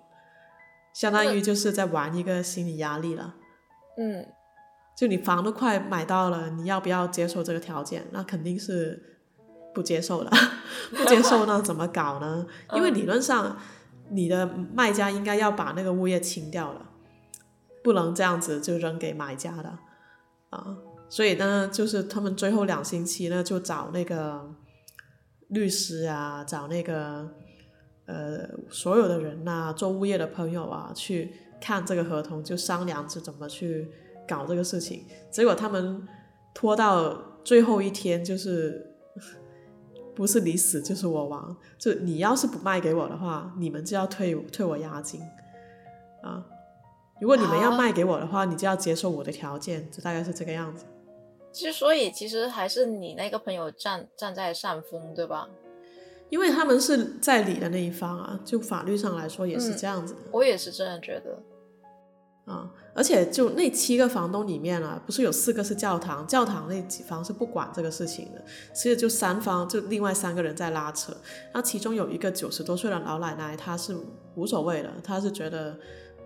[0.93, 3.34] 相当于就是在玩一个心理压力了。
[3.97, 4.28] 嗯，
[4.95, 8.05] 就你房都快买到了，你要不要接受这个条件？
[8.12, 9.18] 那肯定是
[9.74, 10.30] 不接受的，
[10.95, 12.45] 不接受那怎么搞呢？
[12.76, 13.58] 因为理论上
[14.12, 16.87] 你的卖家应该要把那个物业清掉了，
[17.88, 19.80] 不能这样子就扔给买家的
[20.50, 20.76] 啊。
[21.08, 24.46] 所以呢，就是他们最后两星期呢，就找那个
[25.48, 27.26] 律师啊，找那个
[28.08, 31.32] 呃所有的人呐，做物业的朋友啊，去
[31.62, 33.90] 看这个合同，就商量着怎么去
[34.28, 35.06] 搞这个事情。
[35.32, 36.06] 结果他们
[36.54, 38.86] 拖到最后一天，就是
[40.14, 45.22] 不是你死就是我亡，就你要是不卖给我的话，你们就要退退我押金
[46.22, 46.44] 啊。
[47.20, 50.86] 如果你们要卖给我的话，你就要接受我的条件，就大概是这个样子。
[51.51, 55.47] 其实，所以其实还是你那个朋友站站在上风，对吧？
[56.30, 60.15] 因为他们是在理的那一方啊，就法律上来说也是这样子。
[60.32, 61.41] 我也是这样觉得。
[62.45, 68.41] 啊，而且就那七个房东里面啊，不是有四个是教堂，教堂那几方是不管这个事情的，
[68.74, 71.11] 其实就三方就另外三个人在拉扯。
[71.53, 73.97] 那其中有一个九十多岁的老奶奶，她是
[74.36, 75.78] 无所谓的，她是觉得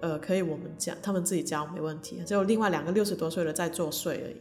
[0.02, 2.22] 呃可以我们交，他们自己交没问题。
[2.26, 4.36] 只有另外两个六十多岁的在作祟而已。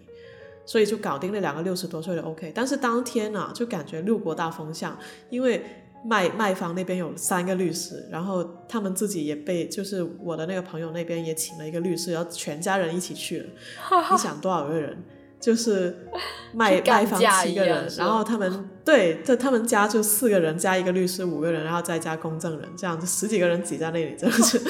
[0.66, 4.96] 所以就搞定那两个六十多岁的 OK，但是当天呢，就感觉六国大风向，
[5.28, 5.64] 因为
[6.04, 13.46] 卖卖方那边有三个律师，然后他们自己也被，就是我的那个朋友那边也请了一个律师，然后全家人一起去了。
[14.12, 14.96] 你想多少个人？
[15.40, 16.06] 就是
[16.52, 24.60] 卖卖方七个人，然后他们对，这他们家就四个人加一个律师五个人，然后再加公证人，这样子十几个人挤在那里，真的是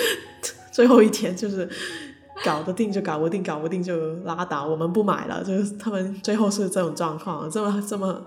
[0.70, 1.68] 最后一天就是。
[2.42, 5.44] 搞得定就搞不定，搞不定就拉倒，我们不买了。
[5.44, 8.24] 就是他们最后是这种状况，这么这么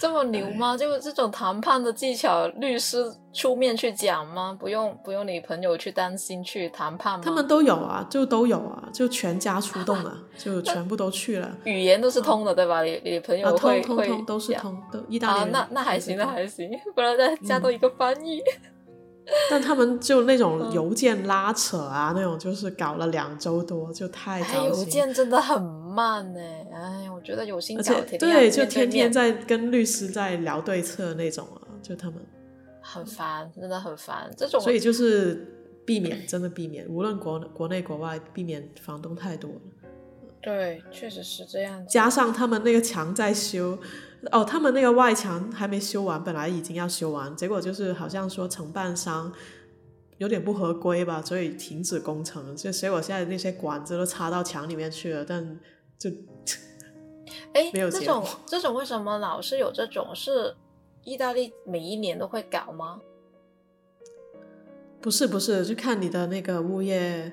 [0.00, 0.74] 这么牛吗？
[0.74, 3.04] 就这种谈判的技巧，律师
[3.34, 4.56] 出面去讲吗？
[4.58, 7.22] 不用不用你朋友去担心去谈判吗？
[7.22, 11.54] 他们都有啊，就都有啊，就全家出动了， 就全部都去了。
[11.64, 12.82] 语言都是通的，对吧？
[12.82, 15.40] 你你朋友会通通通都是通，都意大利。
[15.42, 18.40] 啊，那那还行，那还行，不然再加多一个翻译。
[19.50, 24.64] 但他们就那种邮件拉扯啊，那种就是搞了两周多，就太糟心。
[24.64, 26.40] 邮件真的很慢呢，
[26.72, 32.20] 哎，我觉得有心搞，对，就天天在跟律师在聊对策那种啊，就他们
[32.80, 34.60] 很烦，真的很烦这种。
[34.60, 35.46] 所以就是
[35.86, 39.60] 避免，真的避免，无论国国内国外，避免房东太多了。
[40.42, 41.86] 对，确实是这样。
[41.86, 43.78] 加上他们那个墙在修。
[44.30, 49.32] 哦，他们那个外墙还没修完，本来已经要修完，结果就是好像说承办商
[50.18, 52.54] 有点不合规吧，所以停止工程。
[52.54, 55.58] 就所以我现在那些管子都插到墙里面去了，但
[55.98, 56.08] 就
[57.52, 60.14] 哎，没有这种这种为什么老是有这种？
[60.14, 60.54] 是
[61.02, 63.00] 意大利每一年都会搞吗？
[65.00, 67.32] 不是不是，就看你的那个物业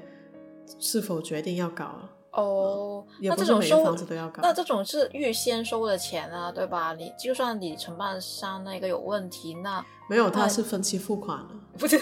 [0.80, 2.10] 是否决定要搞。
[2.32, 4.42] 哦，那这种收房子都要搞。
[4.44, 6.94] 那这种是预先收的钱啊，对吧？
[6.94, 11.98] 你就算你承办商那个有问题，那没有，他是分期付款的， 不是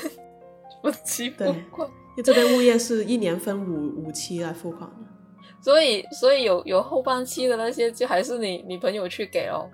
[0.83, 1.89] 分期付款。
[2.17, 5.05] 因为这边物业是一年分五五期来付款的，
[5.61, 9.69] 所以所以有有后半期的那些，就还是你你朋友去给哦。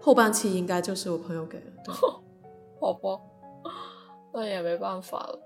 [0.00, 1.94] 后半期应该就是我朋友给的，对，
[2.80, 3.20] 好吧，
[4.32, 5.38] 那也没办法了，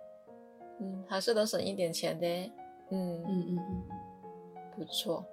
[0.80, 2.26] 嗯，还是能省一点钱的，
[2.90, 3.82] 嗯嗯嗯嗯，
[4.76, 5.24] 不错。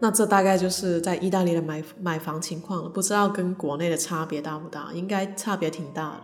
[0.00, 4.92] 那这大概就是在意大利的买买房情况了，不知道跟国内的差别大不大？
[4.92, 6.22] 应该差别挺大的，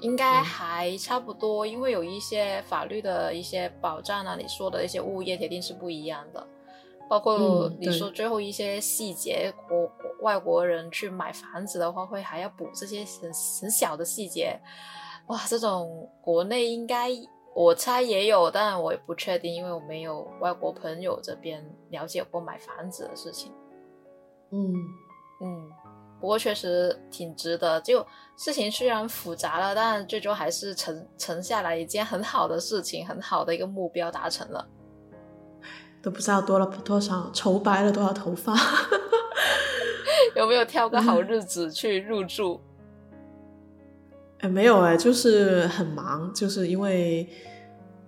[0.00, 6.46] 应该还差不多，因为有一些法律的一些保障啊，你说的一些物业铁定是不一样的。
[7.08, 9.90] 包括你说最后一些细节，国
[10.20, 14.58] 外国人去买房子的话，会还要补这些很很小的细节，
[15.26, 17.10] 哇，这种国内应该
[17.54, 23.52] 我猜也有，但我也不确定，因为我没有外国朋友这边了解过买房子的事情。
[24.50, 24.74] 嗯
[25.42, 25.70] 嗯，
[26.20, 34.66] 不过确实挺值得，就事情虽然复杂了，但最终还是成成下来一件很好的事情，很好的一个目标达成了。
[36.02, 38.54] 都不知道多了多少，愁白了多少头发。
[40.34, 42.60] 有没有挑个好日子去入住？
[44.42, 47.28] 哎，没有哎，就是很忙，就是因为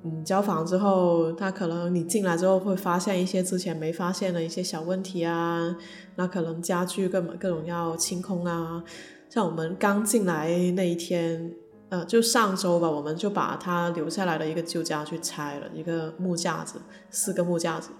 [0.02, 5.74] 嗯，交房之后，他可能你进来之后会发现一些之前没发现的一些小问题啊，
[6.16, 8.82] 那可能家具各各种要清空啊。
[9.30, 11.54] 像我们刚进来那一天。
[11.90, 16.80] 呃，就上周吧，我们就把他留下来的一个旧家具拆了，一个木架子，
[17.10, 17.90] 四个木架子，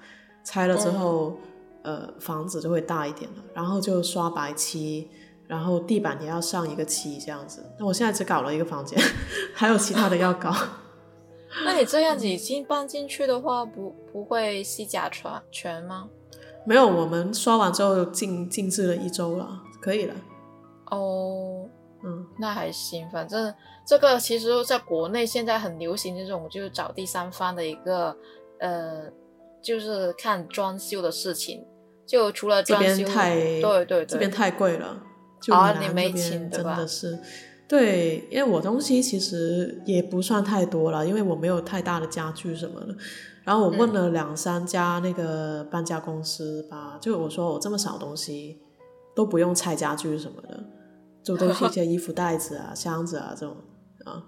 [0.43, 1.37] 拆了之后，
[1.83, 3.45] 呃，房子就会大一点了。
[3.55, 5.09] 然后就刷白漆，
[5.47, 7.65] 然后地板也要上一个漆，这样子。
[7.79, 8.99] 那我现在只搞了一个房间，
[9.55, 10.53] 还有其他的要搞。
[11.65, 16.09] 那你这样子已经搬进去的话，不不会吸甲醛全吗？
[16.67, 20.15] 没有，我们刷完之后静静置了一周了，可以了。
[20.91, 21.69] 哦。
[22.07, 23.55] 嗯，那还行，反正
[23.87, 28.15] 这个其实在国内现在很流行这种，就是找第三方的一个，
[28.61, 29.11] 呃，
[29.63, 31.65] 就是看装修的事情。
[32.05, 35.03] 就除了装修，对对对，这边太贵了。
[35.53, 37.19] 啊，你没请真的是，
[37.67, 42.95] 对，因为我东西其实也不算太多了，因为我没有太大的家具什么的。
[43.43, 48.63] 然后我问了两三家那个搬家公司吧，就我说我这么少东西
[49.15, 50.65] 都不用拆家具什么的。
[51.23, 53.57] 就都是一些衣服袋子啊、 箱子啊这种
[54.05, 54.23] 啊，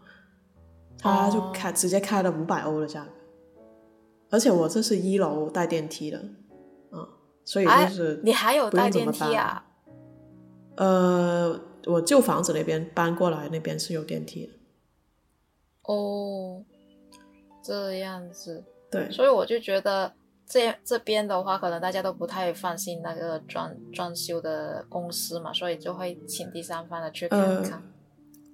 [0.98, 3.10] 他就开直接开了五百欧的价格，
[4.30, 6.16] 而且我这是一楼带电梯的，
[6.90, 7.04] 啊，
[7.44, 9.65] 所以就是你还有带电梯啊？
[10.76, 14.52] 呃，我旧房子那边搬过来那边是有电梯的。
[15.82, 16.64] 哦，
[17.62, 20.12] 这样子，对，所以我就觉得。
[20.48, 27.82] 这这边的话，可能大家都不太放心那个装装修的公司嘛，所以就会请第三方的去看看。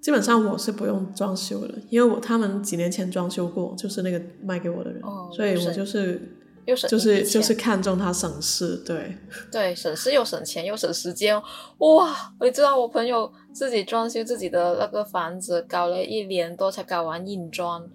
[0.00, 6.34] 基本上我是不用装修的，因为我他们几年前装修过，就是那个卖给我的人，哦所以我就是
[6.64, 9.16] 又省就是就是看中他省事，对
[9.50, 11.40] 对，省事又省钱又省时间。
[11.78, 17.88] 哇，我知道我朋友自己装修自己的那个房子，搞了一年多才搞完硬装，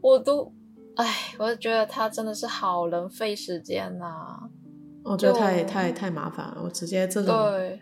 [0.00, 0.52] 我都。
[0.94, 4.38] 哎，我就觉得他真的是好能费时间呐！
[5.02, 7.34] 我觉得太太太麻烦了，我直接这种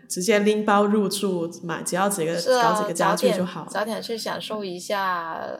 [0.07, 5.03] 直接拎包入住买，只要几个搞几个家具就好，早点去享受一下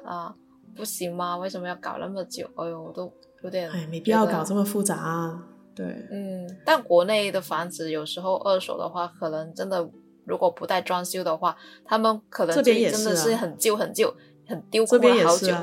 [0.06, 0.34] 啊，
[0.74, 1.36] 不行吗？
[1.36, 2.50] 为什么要搞那么久？
[2.56, 3.12] 哎呦，我都
[3.44, 5.42] 有点哎，没必要搞这么复杂。
[5.74, 9.90] 对，嗯，但国内的房子有时候二手的话，可能真的
[10.26, 14.14] 如果不带装修的话，他们可能这边也真的是很旧很旧，
[14.48, 15.56] 很丢过了好久。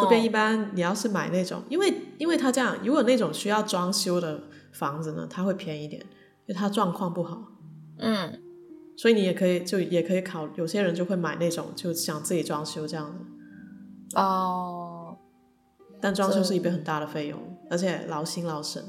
[0.00, 7.40] 这边一般你要是买那种，因为因为他这样，如果那种需要装修的房子呢，它会便宜点，因为它状况不好。
[7.98, 8.40] 嗯，
[8.96, 14.20] 所以你也可以就也可以考，有些人就会买那种，就想自己装修这样的。
[14.20, 14.93] 哦，
[16.04, 17.40] 但装修是一笔很大的费用，
[17.70, 18.84] 而且劳心劳神。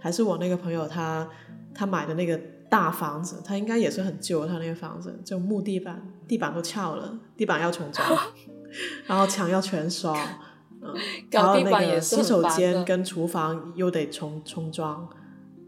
[0.00, 1.28] 还是我那个朋友他
[1.74, 2.40] 他买的那个
[2.70, 8.18] 大房子，他应该也是很旧，他那个房子就木地板，地板都翘了，地板要重装。
[9.06, 10.18] 然后墙要全刷，
[10.80, 10.94] 嗯，
[11.30, 15.06] 然后那个洗手间跟厨房又得重重装，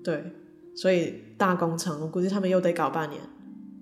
[0.03, 0.33] 对，
[0.75, 3.21] 所以大工程，我估计他们又得搞半年。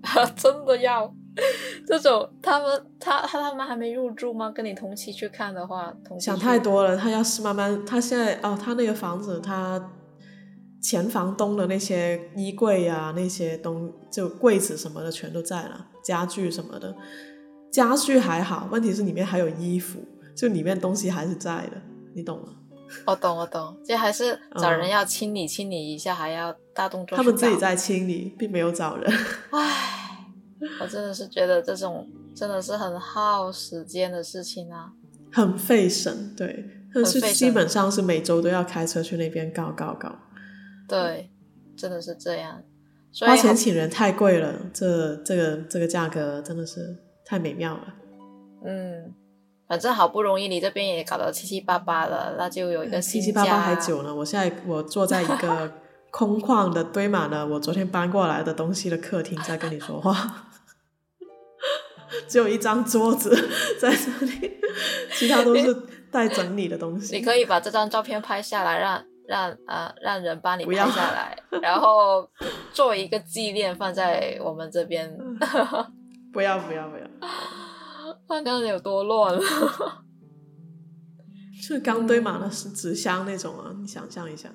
[0.35, 1.13] 真的要
[1.87, 2.29] 这种？
[2.41, 4.51] 他们他他他们还没入住吗？
[4.51, 6.97] 跟你同期去看的话，想太多了。
[6.97, 9.91] 他要是慢慢，他现在哦，他那个房子，他
[10.81, 16.95] 前房东的那些衣柜呀，那些东就柜子什么的全都在了，家具什么的。
[17.71, 19.99] 家具还好，问题是里面还有衣服，
[20.35, 21.81] 就里面东西还是在的，
[22.15, 22.55] 你懂吗？
[23.05, 27.15] 我懂，我懂，就还是找人要清理清理一下，还要大动作。
[27.15, 29.13] 他们自己在清理，并没有找人。
[29.51, 30.08] 唉，
[30.81, 34.91] 我真的是觉得这种真的是很耗时间的事情啊，
[35.31, 36.33] 很费神。
[36.35, 40.13] 对，但是基本上是每周都要开车去那边搞搞搞。
[40.87, 41.29] 对，
[41.77, 42.61] 真的是这样。
[43.21, 47.95] 花钱请人太贵了，这这个这个价格真的是太美妙了。
[48.65, 49.13] 嗯，
[49.67, 54.13] 反正好不容易你这边也搞得七七八八了，那就有一个七七八八还久呢。
[54.13, 55.73] 我现在我坐在一个
[56.11, 60.48] 空旷的堆满了我昨天搬过来的东西的客厅，在跟你说话，
[62.27, 63.29] 只有一张桌子
[63.79, 64.59] 在这里，
[65.13, 65.73] 其他都是
[66.11, 67.15] 待整理的东西。
[67.15, 69.03] 你可以把这张照片拍下来，让。
[69.29, 72.27] 让啊，让人帮你拍下来，然后
[72.73, 75.15] 做一个纪念放在我们这边。
[76.33, 77.03] 不要不要不要！
[78.27, 79.39] 看刚才有多乱，
[81.61, 84.49] 是刚堆满了是纸箱那种啊，你想象一下。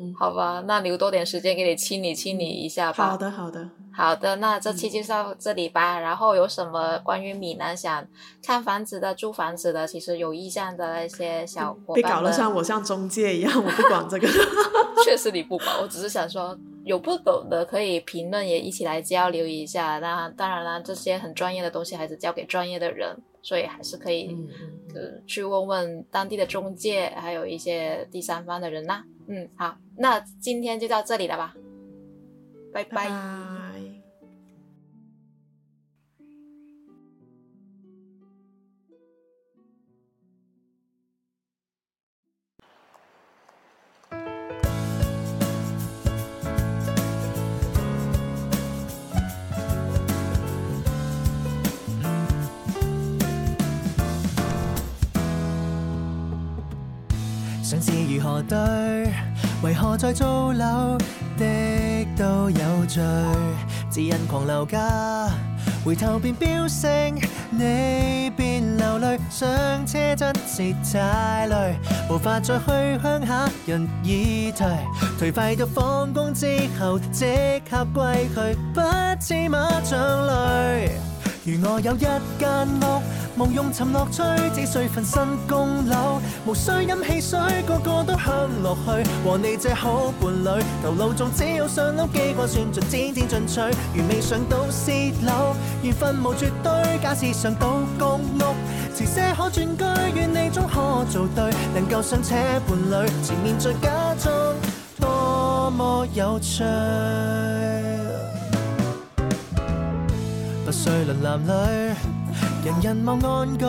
[0.00, 3.10] 嗯，好吧，那留多点时间给你清理清理一下吧。
[3.10, 3.68] 好的好的。
[3.92, 5.98] 好的，那这期就到这里吧。
[5.98, 8.06] 然后有什么关于闽南想
[8.40, 14.28] 看房子的、租房子的，其实有意向的那些小伙伴，别搞得像我像中介一样，我不管这个。
[15.04, 19.98] 确实你不管，我只是想说，有不懂的可以评论，也一起来交流一下。
[19.98, 23.16] 那当然啦，这些很专业的东西还是交给专业的人，
[23.48, 24.36] 所以还是可以
[24.94, 29.02] 呃去问问当地的中介，还有一些第三方的人呐。
[29.26, 31.54] 嗯，好，那今天就到这里了吧，
[32.74, 33.08] 拜拜。
[58.18, 58.56] 何对？
[59.62, 60.96] 为何在租楼
[61.36, 63.02] 的都有罪？
[63.90, 65.28] 只因狂流家，
[65.84, 67.16] 回头便飙升，
[67.50, 69.18] 你便流泪。
[69.30, 69.48] 上
[69.86, 71.76] 车真是太累，
[72.08, 74.66] 无法再去乡下，人已退，
[75.18, 76.46] 颓废到放工之
[76.78, 78.80] 后即刻归去，不
[79.18, 80.90] 知马将累。
[81.48, 82.20] 如我有一间
[82.82, 83.02] 屋，
[83.34, 84.22] 梦用寻乐趣，
[84.54, 89.08] 只需份新供楼，无需饮汽水，个个都享乐趣。
[89.24, 93.60] 和你这好伴侣，头脑中只有上楼机关算尽，渐渐进取。
[93.94, 94.90] 如未上到四
[95.24, 96.98] 楼，缘分无绝对。
[97.02, 98.54] 假使上到公屋，
[98.94, 99.84] 迟些可转居，
[100.14, 102.34] 愿你终可做对，能够上车
[102.66, 104.54] 伴侣，前面再加装，
[105.00, 106.62] 多么有趣。
[110.68, 111.48] 不需论男女，
[112.62, 113.64] 人人望安居，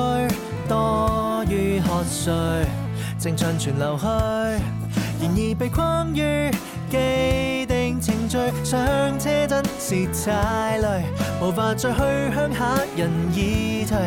[0.67, 2.33] 多于喝醉，
[3.17, 4.05] 正尽全流去。
[4.05, 6.51] 然而被困于
[6.89, 11.05] 既定程序，上车真是太累，
[11.41, 11.99] 无法再去
[12.35, 13.97] 乡下，人已退，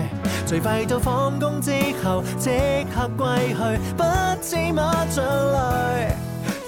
[0.45, 1.73] 最快到放工之
[2.05, 2.51] 后即
[2.95, 4.05] 刻归去，不
[4.43, 6.15] 知马将来。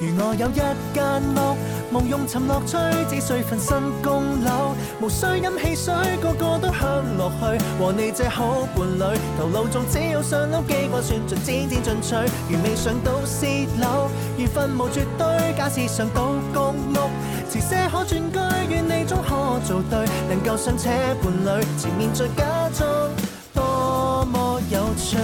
[0.05, 1.57] 如我有一间屋，
[1.91, 2.77] 梦用寻乐趣，
[3.09, 7.59] 只需份新供楼，无需饮汽水，个个都享乐趣。
[7.79, 12.15] 和你这好伴侣，头脑中只有上楼机关算尽，渐渐进取。
[12.51, 13.47] 如未上到四
[13.81, 15.55] 楼，缘分无绝对。
[15.57, 17.09] 假使上到公屋，
[17.51, 18.39] 迟些可转居，
[18.69, 20.91] 愿你终可做对，能够上车
[21.23, 23.11] 伴侣，前面再加装，
[23.55, 25.17] 多么有趣。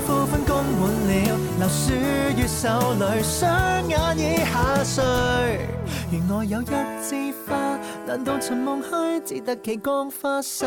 [0.00, 1.92] 副分供满了，流书
[2.36, 5.68] 于手里，双眼已下垂。
[6.10, 6.64] 如我有一
[7.02, 8.88] 枝花，难道寻梦去，
[9.24, 10.66] 只得其光花洒？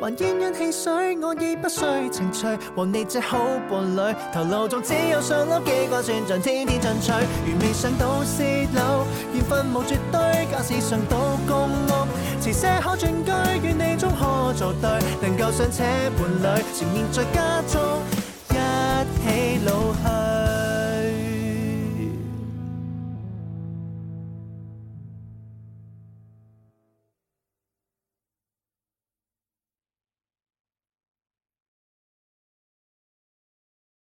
[0.00, 2.46] 还烟烟汽水，我已不需情趣。
[2.74, 7.12] 和你这好伴侣，头脑中只有上楼机关算尽，天天进取。
[7.46, 9.04] 如未上到四楼，
[9.34, 10.46] 缘分无绝对。
[10.50, 12.06] 假使上到公屋，
[12.40, 13.30] 迟些可转居，
[13.62, 14.88] 愿你终可做对，
[15.20, 15.82] 能够上车
[16.16, 18.27] 伴侣，前面再加装。
[19.28, 20.27] 一起老去。